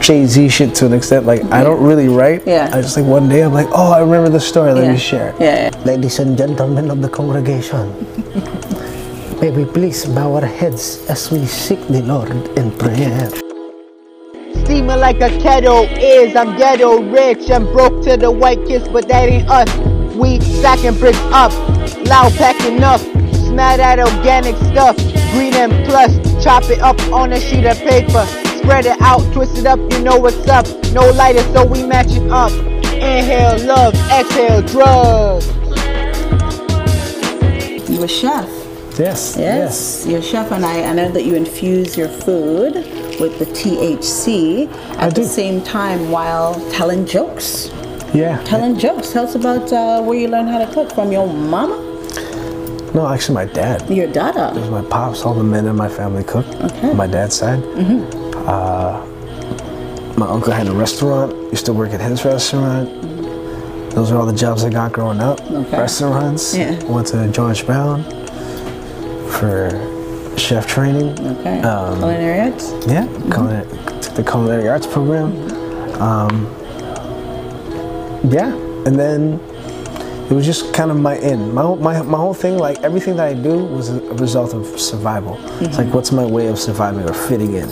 Jay 0.00 0.24
Z 0.26 0.48
shit 0.48 0.74
to 0.76 0.86
an 0.86 0.92
extent. 0.92 1.26
Like 1.26 1.42
I 1.50 1.64
don't 1.64 1.82
really 1.82 2.08
write. 2.08 2.46
Yeah. 2.46 2.70
I 2.72 2.80
just 2.80 2.96
like 2.96 3.06
one 3.06 3.28
day 3.28 3.42
I'm 3.42 3.52
like, 3.52 3.68
oh, 3.72 3.92
I 3.92 4.00
remember 4.00 4.28
this 4.30 4.46
story. 4.46 4.72
Let 4.72 4.84
Yeah. 4.84 4.92
me 4.92 4.98
share. 4.98 5.28
it. 5.30 5.40
Yeah. 5.40 5.82
Ladies 5.84 6.18
and 6.18 6.36
gentlemen 6.38 6.90
of 6.90 7.02
the 7.02 7.08
congregation, 7.08 7.92
may 9.40 9.50
we 9.50 9.64
please 9.64 10.06
bow 10.06 10.34
our 10.36 10.46
heads 10.46 11.04
as 11.08 11.30
we 11.32 11.44
seek 11.46 11.80
the 11.88 12.02
Lord 12.02 12.30
in 12.56 12.70
prayer. 12.78 13.45
Steaming 14.64 15.00
like 15.00 15.20
a 15.20 15.28
kettle 15.40 15.84
is, 15.98 16.34
I'm 16.34 16.56
ghetto 16.56 17.02
rich. 17.02 17.50
I'm 17.50 17.64
broke 17.72 18.02
to 18.04 18.16
the 18.16 18.30
white 18.30 18.64
kiss, 18.66 18.86
but 18.88 19.08
that 19.08 19.28
ain't 19.28 19.48
us. 19.48 19.68
We 20.14 20.40
stacking 20.40 20.98
bricks 20.98 21.18
up, 21.32 21.52
loud 22.06 22.32
packing 22.34 22.82
up. 22.82 23.00
Smell 23.00 23.76
that 23.76 23.98
organic 23.98 24.56
stuff, 24.56 24.96
green 25.32 25.54
and 25.54 25.72
plus. 25.86 26.12
Chop 26.42 26.64
it 26.64 26.80
up 26.80 27.00
on 27.12 27.32
a 27.32 27.40
sheet 27.40 27.64
of 27.64 27.78
paper. 27.78 28.26
Spread 28.58 28.86
it 28.86 29.00
out, 29.00 29.20
twist 29.32 29.58
it 29.58 29.66
up, 29.66 29.78
you 29.92 30.02
know 30.02 30.18
what's 30.18 30.48
up. 30.48 30.66
No 30.92 31.08
lighter, 31.10 31.42
so 31.52 31.64
we 31.64 31.84
match 31.84 32.10
it 32.10 32.30
up. 32.30 32.52
Inhale 32.92 33.64
love, 33.66 33.94
exhale 34.10 34.62
drugs. 34.62 35.46
You 37.88 38.02
a 38.02 38.08
chef. 38.08 38.65
Yes. 38.98 39.36
Yes, 39.38 40.06
you're 40.06 40.22
chef, 40.22 40.50
and 40.52 40.64
I, 40.64 40.82
I 40.84 40.92
know 40.94 41.10
that 41.10 41.24
you 41.24 41.34
infuse 41.34 41.96
your 41.98 42.08
food 42.08 42.74
with 43.20 43.38
the 43.38 43.44
THC 43.46 44.70
at 44.96 45.14
the 45.14 45.24
same 45.24 45.62
time 45.62 46.10
while 46.10 46.54
telling 46.70 47.04
jokes. 47.06 47.70
Yeah. 48.14 48.42
Telling 48.44 48.78
jokes. 48.78 49.12
Tell 49.12 49.24
us 49.24 49.34
about 49.34 49.70
uh, 49.70 50.02
where 50.02 50.18
you 50.18 50.28
learned 50.28 50.48
how 50.48 50.58
to 50.64 50.72
cook 50.72 50.92
from 50.92 51.12
your 51.12 51.26
mama, 51.26 51.76
No, 52.94 53.06
actually, 53.06 53.34
my 53.34 53.44
dad. 53.44 53.88
your 53.90 54.10
dada. 54.10 54.50
It 54.56 54.60
was 54.60 54.70
my 54.70 54.82
pops. 54.88 55.22
All 55.24 55.34
the 55.34 55.44
men 55.44 55.66
in 55.66 55.76
my 55.76 55.88
family 55.88 56.24
cook. 56.24 56.46
Okay. 56.46 56.94
My 56.94 57.06
dad's 57.06 57.36
side. 57.36 57.60
Mm-hmm. 57.62 58.48
Uh, 58.48 59.04
my 60.16 60.26
uncle 60.26 60.52
had 60.52 60.68
a 60.68 60.72
restaurant. 60.72 61.32
Used 61.52 61.66
to 61.66 61.74
work 61.74 61.90
at 61.92 62.00
his 62.00 62.24
restaurant. 62.24 62.88
Those 63.92 64.10
are 64.10 64.18
all 64.18 64.26
the 64.26 64.32
jobs 64.32 64.64
I 64.64 64.70
got 64.70 64.92
growing 64.92 65.20
up. 65.20 65.40
Okay. 65.50 65.76
Restaurants. 65.78 66.54
Yeah. 66.56 66.82
Went 66.84 67.08
to 67.08 67.30
George 67.30 67.66
Brown 67.66 68.02
for 69.26 69.70
chef 70.36 70.66
training. 70.66 71.18
Okay. 71.38 71.60
Um, 71.60 71.98
Culinary 71.98 72.40
arts. 72.50 72.72
Yeah, 72.86 73.06
culinary, 73.32 73.66
the 74.14 74.24
culinary 74.26 74.68
arts 74.68 74.86
program. 74.86 75.32
Um, 76.00 76.46
yeah, 78.30 78.52
and 78.86 78.98
then 78.98 79.40
it 80.28 80.32
was 80.32 80.44
just 80.44 80.74
kind 80.74 80.90
of 80.90 80.96
my 80.98 81.16
in. 81.18 81.54
My, 81.54 81.74
my, 81.76 82.02
my 82.02 82.18
whole 82.18 82.34
thing, 82.34 82.58
like 82.58 82.78
everything 82.80 83.16
that 83.16 83.28
I 83.28 83.34
do 83.34 83.64
was 83.64 83.90
a 83.90 84.00
result 84.14 84.54
of 84.54 84.66
survival. 84.80 85.38
It's 85.62 85.78
like, 85.78 85.92
what's 85.94 86.12
my 86.12 86.24
way 86.26 86.48
of 86.48 86.58
surviving 86.58 87.08
or 87.08 87.14
fitting 87.14 87.54
in? 87.54 87.70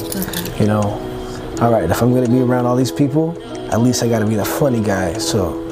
You 0.61 0.67
know, 0.67 0.83
all 1.61 1.73
right, 1.73 1.91
if 1.91 2.01
I'm 2.01 2.15
gonna 2.15 2.29
be 2.29 2.41
around 2.41 2.67
all 2.67 2.77
these 2.77 2.93
people, 2.93 3.37
at 3.73 3.81
least 3.81 4.03
I 4.03 4.09
gotta 4.09 4.27
be 4.27 4.37
the 4.37 4.45
funny 4.45 4.81
guy 4.81 5.15
so 5.15 5.64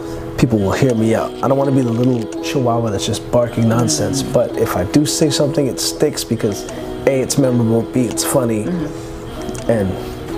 people 0.42 0.59
will 0.59 0.72
hear 0.72 0.92
me 0.92 1.14
out. 1.14 1.33
I 1.35 1.46
don't 1.46 1.57
wanna 1.57 1.70
be 1.70 1.83
the 1.83 1.92
little 1.92 2.42
chihuahua 2.42 2.90
that's 2.90 3.07
just 3.07 3.31
barking 3.31 3.68
nonsense, 3.68 4.24
but 4.24 4.57
if 4.57 4.74
I 4.74 4.83
do 4.90 5.07
say 5.07 5.31
something, 5.31 5.68
it 5.68 5.78
sticks 5.78 6.24
because 6.24 6.68
A, 7.07 7.20
it's 7.20 7.38
memorable, 7.38 7.83
B, 7.83 8.07
it's 8.07 8.24
funny, 8.24 8.62
and 9.68 9.88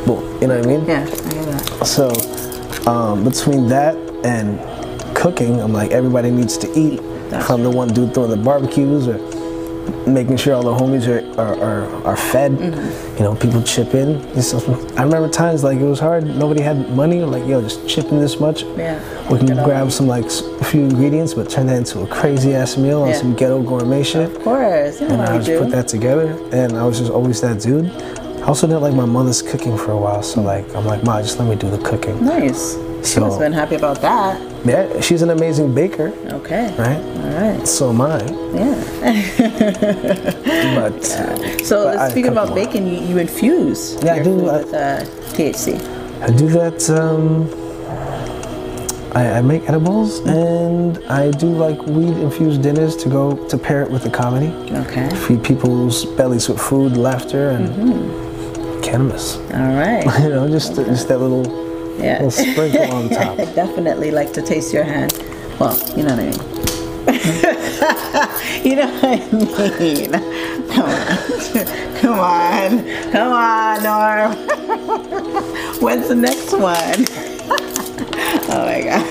boom, 0.04 0.20
you 0.42 0.48
know 0.48 0.58
what 0.58 0.66
I 0.66 0.68
mean? 0.68 0.84
Yeah, 0.84 1.00
I 1.00 1.34
hear 1.34 1.44
that. 1.46 1.86
So, 1.86 2.10
um, 2.86 3.24
between 3.24 3.66
that 3.68 3.96
and 4.26 4.60
cooking, 5.16 5.58
I'm 5.62 5.72
like, 5.72 5.92
everybody 5.92 6.30
needs 6.30 6.58
to 6.58 6.78
eat. 6.78 7.00
If 7.32 7.50
I'm 7.50 7.62
the 7.62 7.70
one 7.70 7.88
dude 7.88 8.12
throwing 8.12 8.28
the 8.28 8.36
barbecues 8.36 9.08
or 9.08 9.16
making 10.06 10.36
sure 10.36 10.54
all 10.54 10.62
the 10.62 10.74
homies 10.74 11.06
are, 11.08 11.40
are, 11.40 11.54
are, 11.60 12.04
are 12.06 12.16
fed, 12.16 12.52
Mm-hmm. 12.52 13.16
you 13.16 13.22
know, 13.24 13.34
people 13.34 13.62
chip 13.62 13.94
in. 13.94 14.16
I 14.98 15.02
remember 15.02 15.28
times 15.28 15.64
like 15.64 15.78
it 15.78 15.84
was 15.84 15.98
hard, 16.00 16.24
nobody 16.24 16.60
had 16.62 16.90
money, 16.90 17.20
like, 17.22 17.46
yo, 17.46 17.60
just 17.62 17.86
chip 17.88 18.06
in 18.06 18.18
this 18.20 18.38
much. 18.40 18.62
Yeah. 18.76 18.98
We 19.30 19.38
can 19.38 19.48
grab 19.64 19.90
some 19.90 20.06
like 20.06 20.24
a 20.26 20.64
few 20.64 20.82
ingredients, 20.82 21.34
but 21.34 21.48
turn 21.50 21.66
that 21.68 21.76
into 21.78 22.00
a 22.02 22.06
crazy 22.06 22.54
ass 22.54 22.76
meal 22.76 23.02
on 23.02 23.14
some 23.14 23.34
ghetto 23.34 23.62
gourmet 23.62 24.02
shit. 24.02 24.30
Of 24.36 24.42
course, 24.42 25.00
you 25.00 25.08
know 25.08 25.14
and 25.14 25.22
I 25.22 25.36
just 25.38 25.46
do. 25.46 25.58
put 25.60 25.70
that 25.70 25.88
together, 25.88 26.38
and 26.52 26.76
I 26.76 26.84
was 26.84 26.98
just 26.98 27.10
always 27.10 27.40
that 27.40 27.60
dude. 27.60 27.86
I 28.44 28.48
also 28.48 28.66
didn't 28.66 28.82
like 28.82 28.92
my 28.94 29.06
mother's 29.06 29.40
cooking 29.40 29.76
for 29.78 29.92
a 29.92 29.96
while, 29.96 30.22
so 30.22 30.42
like 30.42 30.66
I'm 30.76 30.84
like, 30.84 31.02
ma, 31.02 31.22
just 31.22 31.38
let 31.38 31.48
me 31.48 31.56
do 31.56 31.70
the 31.70 31.78
cooking. 31.78 32.22
Nice. 32.24 32.74
She 32.98 33.14
So- 33.14 33.30
have 33.30 33.38
been 33.38 33.52
happy 33.54 33.74
about 33.76 34.02
that. 34.02 34.38
Yeah, 34.66 35.00
she's 35.00 35.22
an 35.22 35.30
amazing 35.30 35.74
baker. 35.74 36.12
Okay. 36.40 36.74
Right. 36.78 37.00
All 37.24 37.40
right. 37.58 37.66
So 37.68 37.88
am 37.90 38.00
I. 38.02 38.20
Yeah. 38.52 38.74
But 40.74 41.02
So 41.64 41.84
but 41.84 42.10
speaking 42.10 42.32
about 42.32 42.54
bacon, 42.54 42.86
you, 42.86 43.00
you 43.00 43.18
infuse 43.18 43.96
Yeah, 44.02 44.14
I 44.14 44.22
do, 44.22 44.48
I- 44.50 44.58
with 44.58 44.74
uh, 44.74 45.04
THC. 45.36 45.66
I 46.22 46.28
do 46.36 46.48
that. 46.48 46.78
Um, 46.90 47.48
I, 49.14 49.38
I 49.38 49.40
make 49.42 49.68
edibles, 49.68 50.20
and 50.26 50.98
I 51.06 51.30
do 51.30 51.46
like 51.46 51.80
weed 51.86 52.16
infused 52.18 52.62
dinners 52.62 52.96
to 52.96 53.08
go 53.08 53.36
to 53.48 53.56
pair 53.56 53.82
it 53.82 53.90
with 53.90 54.02
the 54.02 54.10
comedy. 54.10 54.48
Okay. 54.84 55.08
Feed 55.26 55.42
people's 55.44 56.04
bellies 56.16 56.48
with 56.48 56.60
food, 56.60 56.96
laughter, 56.96 57.50
and 57.50 57.68
cannabis. 58.84 59.36
All 59.36 59.74
right. 59.74 60.04
you 60.22 60.28
know, 60.28 60.48
just 60.48 60.74
just 60.76 61.08
that 61.08 61.18
little 61.18 61.44
Yeah. 61.98 62.22
little 62.22 62.30
sprinkle 62.30 62.92
on 62.92 63.08
top. 63.18 63.38
I 63.38 63.44
definitely 63.54 64.10
like 64.10 64.32
to 64.34 64.42
taste 64.42 64.72
your 64.72 64.84
hand. 64.84 65.12
Well, 65.58 65.76
you 65.96 66.02
know 66.04 66.14
what 66.16 66.20
I 66.20 66.30
mean. 66.30 66.40
you 68.64 68.76
know 68.76 68.86
what 68.86 69.04
I 69.04 69.78
mean. 69.78 70.10
Come 70.72 70.88
on. 70.90 71.06
Come 72.00 72.18
on. 72.18 72.70
Come 73.12 73.32
on, 73.32 73.82
Norm. 73.82 74.32
When's 75.80 76.08
the 76.08 76.14
next 76.14 76.52
one? 76.52 77.04
oh 78.50 78.64
my 78.66 78.80
god. 78.82 79.04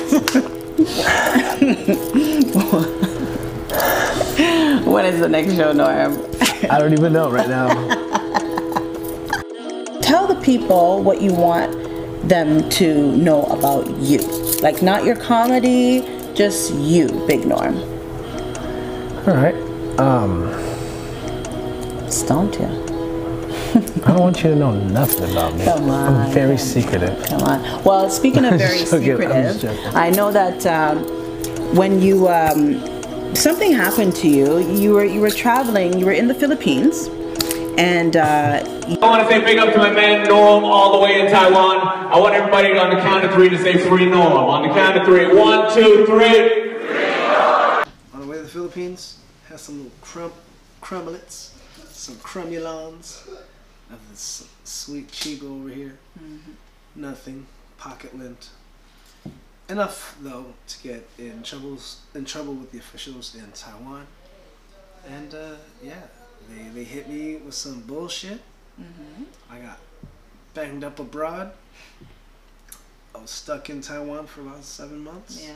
when 4.85 5.05
is 5.05 5.19
the 5.19 5.29
next 5.29 5.55
show, 5.55 5.71
Norm? 5.71 6.17
I 6.69 6.79
don't 6.79 6.93
even 6.93 7.13
know 7.13 7.29
right 7.31 7.47
now. 7.47 7.67
Tell 10.03 10.27
the 10.27 10.35
people 10.41 11.01
what 11.01 11.21
you 11.21 11.33
want 11.33 11.71
them 12.27 12.69
to 12.71 13.15
know 13.15 13.43
about 13.45 13.89
you. 13.97 14.19
Like 14.61 14.81
not 14.81 15.05
your 15.05 15.15
comedy, 15.15 16.01
just 16.35 16.73
you, 16.73 17.07
Big 17.25 17.45
Norm. 17.45 17.77
All 19.25 19.33
right. 19.33 19.55
Um, 19.99 20.51
Stoned 22.11 22.55
you. 22.55 22.83
I 24.05 24.07
don't 24.09 24.19
want 24.19 24.43
you 24.43 24.49
to 24.49 24.55
know 24.55 24.71
nothing 24.71 25.31
about 25.31 25.55
me. 25.55 25.63
Come 25.63 25.89
on, 25.89 26.13
I'm 26.13 26.31
very 26.31 26.57
secretive. 26.57 27.25
Come 27.25 27.41
on. 27.41 27.83
Well, 27.83 28.09
speaking 28.09 28.45
of 28.45 28.51
very 28.59 28.79
Just 28.79 28.91
joking, 28.91 29.31
I'm 29.31 29.43
just 29.43 29.61
secretive. 29.61 29.95
I 29.95 30.09
know 30.09 30.31
that 30.31 30.65
um, 30.65 30.97
when 31.75 32.01
you 32.01 32.27
um, 32.27 32.85
something 33.35 33.71
happened 33.71 34.15
to 34.17 34.27
you, 34.27 34.59
you 34.59 34.93
were 34.93 35.05
you 35.05 35.21
were 35.21 35.31
traveling, 35.31 35.97
you 35.97 36.05
were 36.05 36.11
in 36.11 36.27
the 36.27 36.35
Philippines, 36.35 37.07
and 37.77 38.15
uh, 38.17 38.62
I 38.85 38.97
want 38.99 39.23
to 39.23 39.33
say 39.33 39.41
big 39.41 39.57
up 39.59 39.71
to 39.71 39.77
my 39.77 39.91
man 39.91 40.27
Norm 40.27 40.65
all 40.65 40.91
the 40.91 40.99
way 40.99 41.21
in 41.21 41.31
Taiwan. 41.31 41.79
I 41.79 42.19
want 42.19 42.35
everybody 42.35 42.77
on 42.77 42.93
the 42.93 42.97
count 42.97 43.23
of 43.23 43.31
three 43.31 43.47
to 43.47 43.57
say 43.57 43.77
free 43.77 44.05
Norm. 44.09 44.33
On 44.33 44.67
the 44.67 44.73
count 44.73 44.97
of 44.97 45.05
three. 45.05 45.33
One, 45.33 45.73
two, 45.73 46.05
three. 46.05 46.73
On 48.13 48.19
the 48.19 48.27
way 48.27 48.35
to 48.35 48.43
the 48.43 48.49
Philippines, 48.49 49.19
had 49.47 49.61
some 49.61 49.77
little 49.77 49.91
crumb, 50.01 50.33
crumblets, 50.81 51.51
some 51.91 52.15
crumulons 52.15 53.25
of 53.89 54.09
this 54.09 54.49
sweet 54.65 55.09
chico 55.09 55.47
over 55.47 55.69
here. 55.69 55.97
Nothing, 56.93 57.45
pocket 57.77 58.17
lint. 58.17 58.49
Enough 59.69 60.17
though 60.19 60.47
to 60.67 60.83
get 60.83 61.07
in 61.17 61.41
troubles 61.41 62.01
in 62.13 62.25
trouble 62.25 62.53
with 62.53 62.73
the 62.73 62.79
officials 62.79 63.33
in 63.33 63.49
Taiwan. 63.53 64.07
And 65.07 65.33
uh, 65.33 65.55
yeah, 65.81 66.01
they 66.49 66.67
they 66.73 66.83
hit 66.83 67.07
me 67.07 67.37
with 67.37 67.53
some 67.53 67.79
bullshit. 67.79 68.41
Mm-hmm. 68.79 69.23
I 69.49 69.59
got 69.59 69.79
banged 70.53 70.83
up 70.83 70.99
abroad. 70.99 71.51
I 73.15 73.19
was 73.19 73.29
stuck 73.29 73.69
in 73.69 73.81
Taiwan 73.81 74.25
for 74.25 74.41
about 74.41 74.63
seven 74.63 75.03
months. 75.03 75.45
Yeah. 75.45 75.55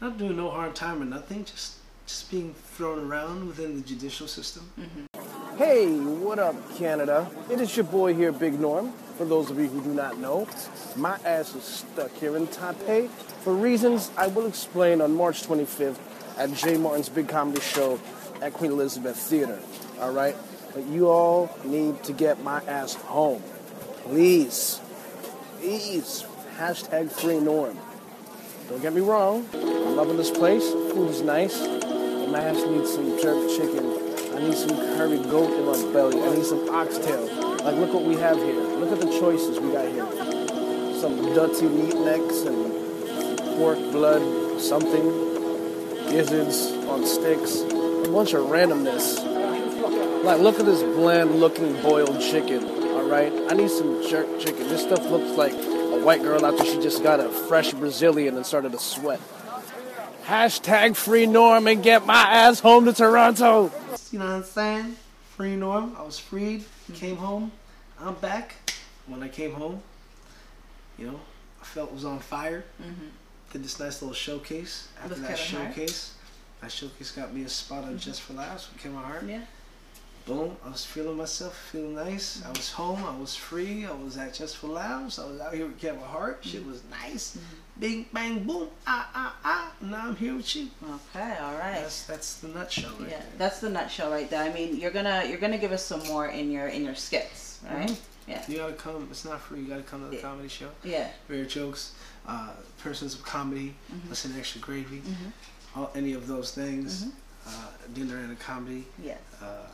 Not 0.00 0.18
doing 0.18 0.36
no 0.36 0.50
hard 0.50 0.74
time 0.74 1.02
or 1.02 1.04
nothing, 1.04 1.44
just 1.44 1.76
just 2.06 2.30
being 2.30 2.54
thrown 2.54 3.06
around 3.06 3.46
within 3.46 3.76
the 3.76 3.82
judicial 3.82 4.26
system. 4.26 4.70
Mm-hmm. 4.80 5.56
Hey, 5.58 5.98
what 5.98 6.38
up, 6.38 6.54
Canada? 6.76 7.30
It 7.50 7.60
is 7.60 7.76
your 7.76 7.84
boy 7.84 8.14
here, 8.14 8.32
Big 8.32 8.58
Norm. 8.58 8.92
For 9.18 9.24
those 9.24 9.50
of 9.50 9.58
you 9.58 9.66
who 9.66 9.82
do 9.82 9.92
not 9.92 10.18
know, 10.18 10.48
my 10.96 11.18
ass 11.24 11.54
is 11.54 11.64
stuck 11.64 12.12
here 12.12 12.36
in 12.36 12.46
Taipei 12.46 13.10
for 13.42 13.52
reasons 13.54 14.10
I 14.16 14.28
will 14.28 14.46
explain 14.46 15.00
on 15.00 15.14
March 15.14 15.42
25th 15.46 15.98
at 16.38 16.54
Jay 16.54 16.76
Martin's 16.78 17.08
big 17.08 17.28
comedy 17.28 17.60
show 17.60 18.00
at 18.40 18.52
Queen 18.52 18.70
Elizabeth 18.70 19.16
Theater. 19.16 19.58
All 20.00 20.12
right? 20.12 20.36
But 20.78 20.86
you 20.86 21.08
all 21.08 21.50
need 21.64 22.04
to 22.04 22.12
get 22.12 22.40
my 22.44 22.62
ass 22.68 22.94
home. 22.94 23.42
Please. 24.04 24.80
Please. 25.58 26.24
Hashtag 26.56 27.10
free 27.10 27.40
Norm. 27.40 27.76
Don't 28.68 28.80
get 28.80 28.92
me 28.92 29.00
wrong. 29.00 29.44
I'm 29.54 29.96
loving 29.96 30.16
this 30.16 30.30
place. 30.30 30.62
Food 30.70 31.10
is 31.10 31.20
nice. 31.20 31.58
But 31.66 32.28
my 32.28 32.38
ass 32.38 32.62
needs 32.62 32.94
some 32.94 33.20
jerk 33.20 33.50
chicken. 33.56 33.86
I 34.36 34.38
need 34.38 34.54
some 34.54 34.70
curry 34.94 35.18
goat 35.18 35.50
in 35.50 35.66
my 35.66 35.92
belly. 35.92 36.22
I 36.22 36.36
need 36.36 36.46
some 36.46 36.70
oxtail. 36.70 37.26
Like, 37.64 37.74
look 37.74 37.92
what 37.92 38.04
we 38.04 38.14
have 38.14 38.36
here. 38.36 38.54
Look 38.54 38.92
at 38.92 39.00
the 39.00 39.18
choices 39.18 39.58
we 39.58 39.72
got 39.72 39.88
here. 39.88 40.06
Some 41.00 41.34
dirty 41.34 41.68
meat 41.68 41.96
necks 41.96 42.42
and 42.42 43.36
pork 43.58 43.78
blood, 43.90 44.60
something, 44.60 45.02
gizzards 46.08 46.70
on 46.86 47.04
sticks, 47.04 47.62
a 47.62 48.12
bunch 48.12 48.32
of 48.34 48.46
randomness. 48.46 49.27
Like, 50.24 50.40
look 50.40 50.58
at 50.60 50.66
this 50.66 50.82
bland 50.82 51.36
looking 51.40 51.80
boiled 51.82 52.20
chicken, 52.20 52.64
alright? 52.64 53.32
I 53.50 53.54
need 53.54 53.70
some 53.70 54.06
jerk 54.08 54.26
chicken. 54.38 54.68
This 54.68 54.82
stuff 54.82 55.02
looks 55.10 55.36
like 55.38 55.52
a 55.54 56.00
white 56.04 56.22
girl 56.22 56.44
after 56.44 56.64
she 56.64 56.80
just 56.80 57.02
got 57.02 57.18
a 57.20 57.28
fresh 57.28 57.72
Brazilian 57.72 58.36
and 58.36 58.44
started 58.44 58.72
to 58.72 58.78
sweat. 58.78 59.20
Hashtag 60.26 60.96
free 60.96 61.24
Norm 61.24 61.66
and 61.66 61.82
get 61.82 62.04
my 62.04 62.20
ass 62.20 62.60
home 62.60 62.84
to 62.84 62.92
Toronto. 62.92 63.72
You 64.10 64.18
know 64.18 64.26
what 64.26 64.32
I'm 64.34 64.44
saying? 64.44 64.96
Free 65.30 65.56
Norm. 65.56 65.96
I 65.98 66.02
was 66.02 66.18
freed. 66.18 66.64
Came 66.94 67.16
home. 67.16 67.50
I'm 67.98 68.14
back. 68.14 68.54
When 69.06 69.22
I 69.22 69.28
came 69.28 69.52
home, 69.54 69.80
you 70.98 71.06
know, 71.06 71.20
I 71.62 71.64
felt 71.64 71.88
it 71.90 71.94
was 71.94 72.04
on 72.04 72.18
fire. 72.18 72.64
Did 73.52 73.64
this 73.64 73.80
nice 73.80 74.02
little 74.02 74.14
showcase. 74.14 74.88
After 74.98 75.14
With 75.14 75.22
that 75.26 75.38
Kevin 75.38 75.56
Hart? 75.62 75.74
showcase, 75.74 76.14
that 76.60 76.70
showcase 76.70 77.12
got 77.12 77.32
me 77.32 77.44
a 77.44 77.48
spot 77.48 77.84
on 77.84 77.98
Just 77.98 78.20
for 78.20 78.34
Laughs 78.34 78.68
with 78.70 78.82
Kevin 78.82 78.98
Hart. 78.98 79.24
Yeah. 79.24 79.40
Boom. 80.28 80.54
I 80.62 80.68
was 80.68 80.84
feeling 80.84 81.16
myself, 81.16 81.56
feeling 81.72 81.94
nice. 81.94 82.42
I 82.44 82.50
was 82.50 82.70
home. 82.70 83.02
I 83.02 83.16
was 83.18 83.34
free. 83.34 83.86
I 83.86 83.92
was 83.92 84.18
at 84.18 84.34
Just 84.34 84.58
for 84.58 84.66
Laughs. 84.66 85.18
I 85.18 85.24
was 85.26 85.40
out 85.40 85.54
here 85.54 85.64
with 85.66 85.78
Kevin 85.80 86.00
Hart. 86.02 86.40
Shit 86.42 86.66
was 86.66 86.82
nice. 86.90 87.38
Bing, 87.80 88.04
bang, 88.12 88.44
boom. 88.44 88.68
Ah, 88.86 89.08
ah, 89.14 89.36
ah. 89.42 89.72
Now 89.80 90.08
I'm 90.08 90.16
here 90.16 90.36
with 90.36 90.54
you. 90.54 90.68
Okay, 90.84 91.34
all 91.40 91.54
right. 91.54 91.80
That's 91.80 92.04
that's 92.04 92.34
the 92.40 92.48
nutshell 92.48 92.90
right 93.00 93.08
Yeah, 93.08 93.18
there. 93.20 93.26
that's 93.38 93.60
the 93.60 93.70
nutshell 93.70 94.10
right 94.10 94.28
there. 94.28 94.42
I 94.42 94.52
mean, 94.52 94.76
you're 94.76 94.90
gonna 94.90 95.24
you're 95.26 95.38
gonna 95.38 95.56
give 95.56 95.72
us 95.72 95.82
some 95.82 96.06
more 96.08 96.26
in 96.26 96.50
your 96.50 96.68
in 96.68 96.84
your 96.84 96.94
skits, 96.94 97.60
right? 97.64 97.88
Mhm. 97.88 97.96
Yeah. 98.26 98.44
You 98.48 98.56
gotta 98.58 98.74
come. 98.74 99.08
It's 99.10 99.24
not 99.24 99.40
free. 99.40 99.60
You 99.60 99.66
gotta 99.68 99.82
come 99.82 100.02
to 100.04 100.14
the 100.14 100.20
comedy 100.20 100.48
show. 100.48 100.68
Yeah. 100.84 101.08
Rare 101.28 101.46
jokes, 101.46 101.92
uh, 102.26 102.50
persons 102.82 103.14
of 103.14 103.22
comedy, 103.22 103.74
Mhm. 103.90 104.10
listen 104.10 104.32
to 104.34 104.38
extra 104.38 104.60
gravy, 104.60 104.98
Mhm. 105.00 105.32
all 105.74 105.90
any 105.94 106.12
of 106.12 106.26
those 106.26 106.50
things. 106.52 107.04
Mhm. 107.04 107.12
Uh, 107.46 107.68
dinner 107.94 108.18
and 108.18 108.32
a 108.32 108.36
comedy. 108.36 108.84
Yes. 109.02 109.20
Uh, 109.40 109.64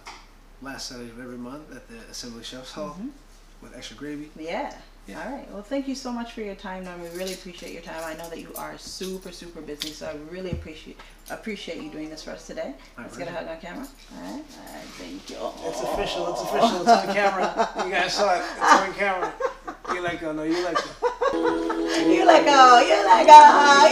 last 0.65 0.89
Saturday 0.89 1.11
of 1.11 1.21
every 1.21 1.37
month 1.39 1.75
at 1.75 1.87
the 1.89 1.97
Assembly 2.11 2.43
Chef's 2.43 2.73
Hall 2.73 2.97
Mhm. 2.99 3.11
with 3.63 3.77
extra 3.77 3.97
gravy. 3.97 4.31
Yeah. 4.39 4.73
All 5.11 5.17
right. 5.17 5.47
Well, 5.53 5.63
thank 5.63 5.87
you 5.87 5.95
so 5.95 6.11
much 6.11 6.33
for 6.33 6.41
your 6.41 6.55
time, 6.55 6.85
Norm. 6.85 7.03
We 7.03 7.09
really 7.11 7.35
appreciate 7.35 7.75
your 7.75 7.83
time. 7.83 8.03
I 8.03 8.15
know 8.15 8.27
that 8.31 8.39
you 8.39 8.49
are 8.57 8.79
super, 8.79 9.33
super 9.33 9.61
busy, 9.61 9.93
so 9.93 10.07
I 10.07 10.15
really 10.33 10.51
appreciate 10.53 10.97
appreciate 11.31 11.83
you 11.83 11.91
doing 11.91 12.09
this 12.09 12.23
for 12.23 12.31
us 12.31 12.47
today. 12.47 12.73
My 12.97 13.03
Let's 13.03 13.19
get 13.19 13.29
a 13.29 13.33
hug 13.33 13.47
on 13.47 13.61
camera. 13.61 13.87
All 14.17 14.23
right. 14.23 14.31
All 14.33 14.75
right. 14.75 14.85
Thank 14.97 15.29
you. 15.29 15.37
It's 15.69 15.83
official. 15.83 16.33
It's 16.33 16.41
official. 16.43 16.81
It's 16.81 16.89
on 16.91 17.15
camera. 17.15 17.69
You 17.85 17.91
guys 17.91 18.15
saw 18.15 18.35
it. 18.35 18.43
It's 18.57 18.73
on 18.73 18.95
camera. 18.95 19.33
You 19.93 20.01
like 20.03 20.23
oh 20.23 20.33
no, 20.33 20.43
you 20.45 20.65
like 20.65 20.79
it. 20.79 20.87
You 21.35 22.25
let 22.25 22.45
go. 22.47 22.81
You 22.81 23.05
let 23.05 23.27
go. 23.27 23.41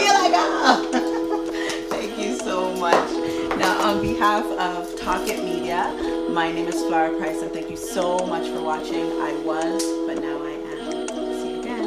You 0.01 0.11
let 0.17 0.31
go. 0.33 1.89
Thank 1.89 2.17
you 2.17 2.35
so 2.39 2.73
much. 2.77 3.11
Now, 3.59 3.77
on 3.87 4.01
behalf 4.01 4.45
of 4.45 4.99
Talk 4.99 5.27
It 5.27 5.43
Media, 5.43 5.93
my 6.33 6.51
name 6.51 6.67
is 6.67 6.81
Flower 6.85 7.15
Price, 7.19 7.43
and 7.43 7.53
thank 7.53 7.69
you 7.69 7.77
so 7.77 8.17
much 8.25 8.47
for 8.47 8.59
watching. 8.59 9.21
I 9.21 9.33
was, 9.45 9.83
but 10.07 10.17
now 10.17 10.43
I 10.43 10.49
am. 10.49 11.07
See 11.39 11.53
you 11.53 11.59
again. 11.59 11.85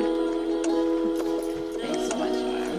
Thanks 1.81 2.09
so 2.09 2.17
much, 2.17 2.31
Norm. 2.31 2.79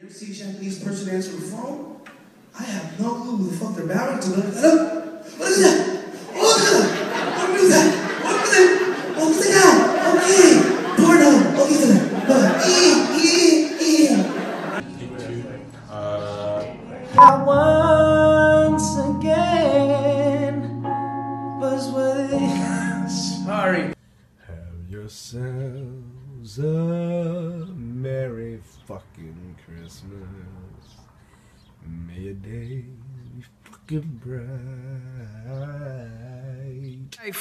You 0.00 0.10
see 0.10 0.32
Japanese 0.32 0.78
person 0.84 1.08
answer 1.12 1.32
the 1.32 1.42
phone? 1.42 2.00
I 2.56 2.62
have 2.62 3.00
no 3.00 3.14
clue 3.14 3.36
who 3.38 3.50
the 3.50 3.56
fuck 3.56 3.74
they're 3.74 3.86
married 3.86 4.22
to. 4.22 4.30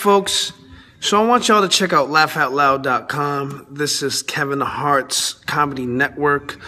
Folks. 0.02 0.52
So 1.00 1.22
I 1.22 1.28
want 1.28 1.48
y'all 1.48 1.62
to 1.62 1.70
check 1.70 1.94
out 1.94 2.10
laughoutloud.com. 2.10 3.68
This 3.70 4.02
is 4.02 4.24
Kevin 4.24 4.60
Hart's 4.60 5.34
Comedy 5.34 5.86
Network. 5.86 6.60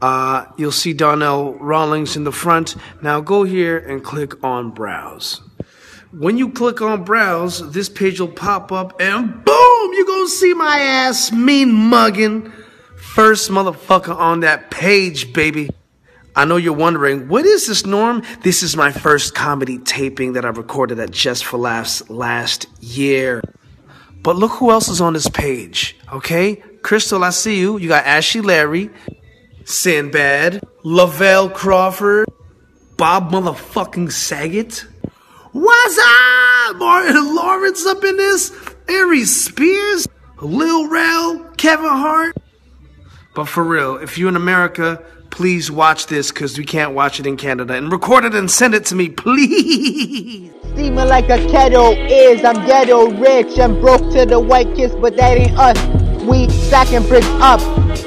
Uh, 0.00 0.44
you'll 0.56 0.70
see 0.70 0.92
Donnell 0.92 1.54
Rawlings 1.54 2.14
in 2.14 2.22
the 2.22 2.30
front. 2.30 2.76
Now 3.02 3.20
go 3.20 3.42
here 3.42 3.76
and 3.76 4.04
click 4.04 4.42
on 4.44 4.70
Browse. 4.70 5.40
When 6.12 6.38
you 6.38 6.52
click 6.52 6.80
on 6.80 7.02
Browse, 7.02 7.72
this 7.72 7.88
page 7.88 8.20
will 8.20 8.28
pop 8.28 8.70
up 8.70 9.00
and 9.00 9.44
boom, 9.44 9.90
you're 9.94 10.06
gonna 10.06 10.28
see 10.28 10.54
my 10.54 10.78
ass 10.78 11.32
mean 11.32 11.72
mugging. 11.72 12.52
First 12.96 13.50
motherfucker 13.50 14.14
on 14.14 14.40
that 14.40 14.70
page, 14.70 15.32
baby. 15.32 15.70
I 16.36 16.44
know 16.44 16.56
you're 16.56 16.74
wondering, 16.74 17.28
what 17.28 17.46
is 17.46 17.66
this, 17.66 17.86
Norm? 17.86 18.22
This 18.42 18.62
is 18.62 18.76
my 18.76 18.92
first 18.92 19.34
comedy 19.34 19.78
taping 19.78 20.34
that 20.34 20.44
I 20.44 20.50
recorded 20.50 20.98
at 20.98 21.10
Just 21.10 21.46
for 21.46 21.56
Laughs 21.56 22.10
last 22.10 22.66
year. 22.78 23.42
But 24.22 24.36
look 24.36 24.52
who 24.52 24.70
else 24.70 24.88
is 24.88 25.00
on 25.00 25.14
this 25.14 25.28
page, 25.28 25.96
okay? 26.12 26.56
Crystal, 26.82 27.24
I 27.24 27.30
see 27.30 27.58
you. 27.58 27.78
You 27.78 27.88
got 27.88 28.04
Ashley 28.04 28.42
Larry, 28.42 28.90
Sinbad, 29.64 30.62
Lavelle 30.84 31.48
Crawford, 31.48 32.28
Bob 32.98 33.30
motherfucking 33.30 34.12
Saget. 34.12 34.84
What's 35.52 35.98
up? 35.98 36.76
Martin 36.76 37.34
Lawrence 37.34 37.86
up 37.86 38.04
in 38.04 38.18
this? 38.18 38.52
Aries 38.88 39.44
Spears, 39.44 40.06
Lil 40.42 40.90
Rel, 40.90 41.44
Kevin 41.56 41.86
Hart. 41.86 42.36
But 43.34 43.46
for 43.46 43.64
real, 43.64 43.96
if 43.96 44.18
you're 44.18 44.28
in 44.28 44.36
America, 44.36 45.02
please 45.36 45.70
watch 45.70 46.06
this 46.06 46.30
because 46.32 46.56
we 46.56 46.64
can't 46.64 46.94
watch 46.94 47.20
it 47.20 47.26
in 47.26 47.36
Canada. 47.36 47.74
And 47.74 47.92
record 47.92 48.24
it 48.24 48.34
and 48.34 48.50
send 48.50 48.74
it 48.74 48.86
to 48.86 48.94
me, 48.94 49.10
please. 49.10 50.50
Steaming 50.72 50.94
like 50.94 51.28
a 51.28 51.36
kettle 51.50 51.92
is. 51.92 52.42
I'm 52.42 52.64
ghetto 52.66 53.10
rich. 53.10 53.58
I'm 53.58 53.78
broke 53.78 54.00
to 54.14 54.24
the 54.24 54.40
white 54.40 54.74
kiss, 54.74 54.94
but 54.94 55.14
that 55.18 55.36
ain't 55.36 55.58
us. 55.58 55.76
We 56.24 56.48
stacking 56.48 57.06
bricks 57.06 57.26
up, 57.42 57.60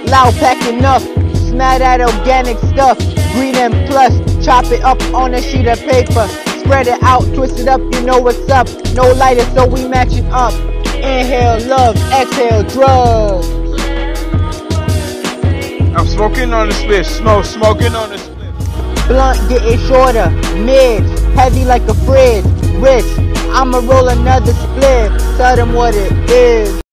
loud 0.10 0.34
packing 0.36 0.84
up. 0.84 1.04
Smell 1.38 1.78
that 1.78 2.02
organic 2.02 2.58
stuff. 2.74 2.98
Green 3.34 3.56
and 3.56 3.88
plus, 3.88 4.12
chop 4.44 4.66
it 4.66 4.82
up 4.84 5.00
on 5.14 5.36
a 5.36 5.42
sheet 5.42 5.68
of 5.68 5.80
paper. 5.82 6.28
Spread 6.62 6.88
it 6.88 7.02
out, 7.04 7.24
twist 7.36 7.60
it 7.60 7.68
up, 7.68 7.80
you 7.80 8.02
know 8.02 8.20
what's 8.20 8.50
up. 8.50 8.68
No 8.96 9.12
lighter, 9.14 9.46
so 9.54 9.68
we 9.68 9.88
match 9.88 10.14
it 10.14 10.26
up. 10.32 10.54
Inhale 10.96 11.64
love, 11.68 11.96
exhale 12.12 12.64
drugs. 12.64 13.59
I'm 15.96 16.08
smoking 16.08 16.54
on 16.54 16.68
the 16.68 16.74
split, 16.74 17.06
smoke, 17.06 17.46
smoking 17.46 17.96
on 17.96 18.10
the 18.12 18.18
split. 18.18 18.54
Blunt 19.08 19.50
getting 19.50 19.80
shorter, 19.88 20.30
mid, 20.64 21.04
heavy 21.36 21.66
like 21.66 21.82
a 21.84 21.94
fridge, 22.06 22.46
wrist. 22.76 23.20
I'ma 23.52 23.80
roll 23.80 24.10
another 24.10 24.54
split, 24.54 25.20
tell 25.38 25.56
them 25.56 25.74
what 25.74 25.96
it 25.96 26.12
is. 26.30 26.80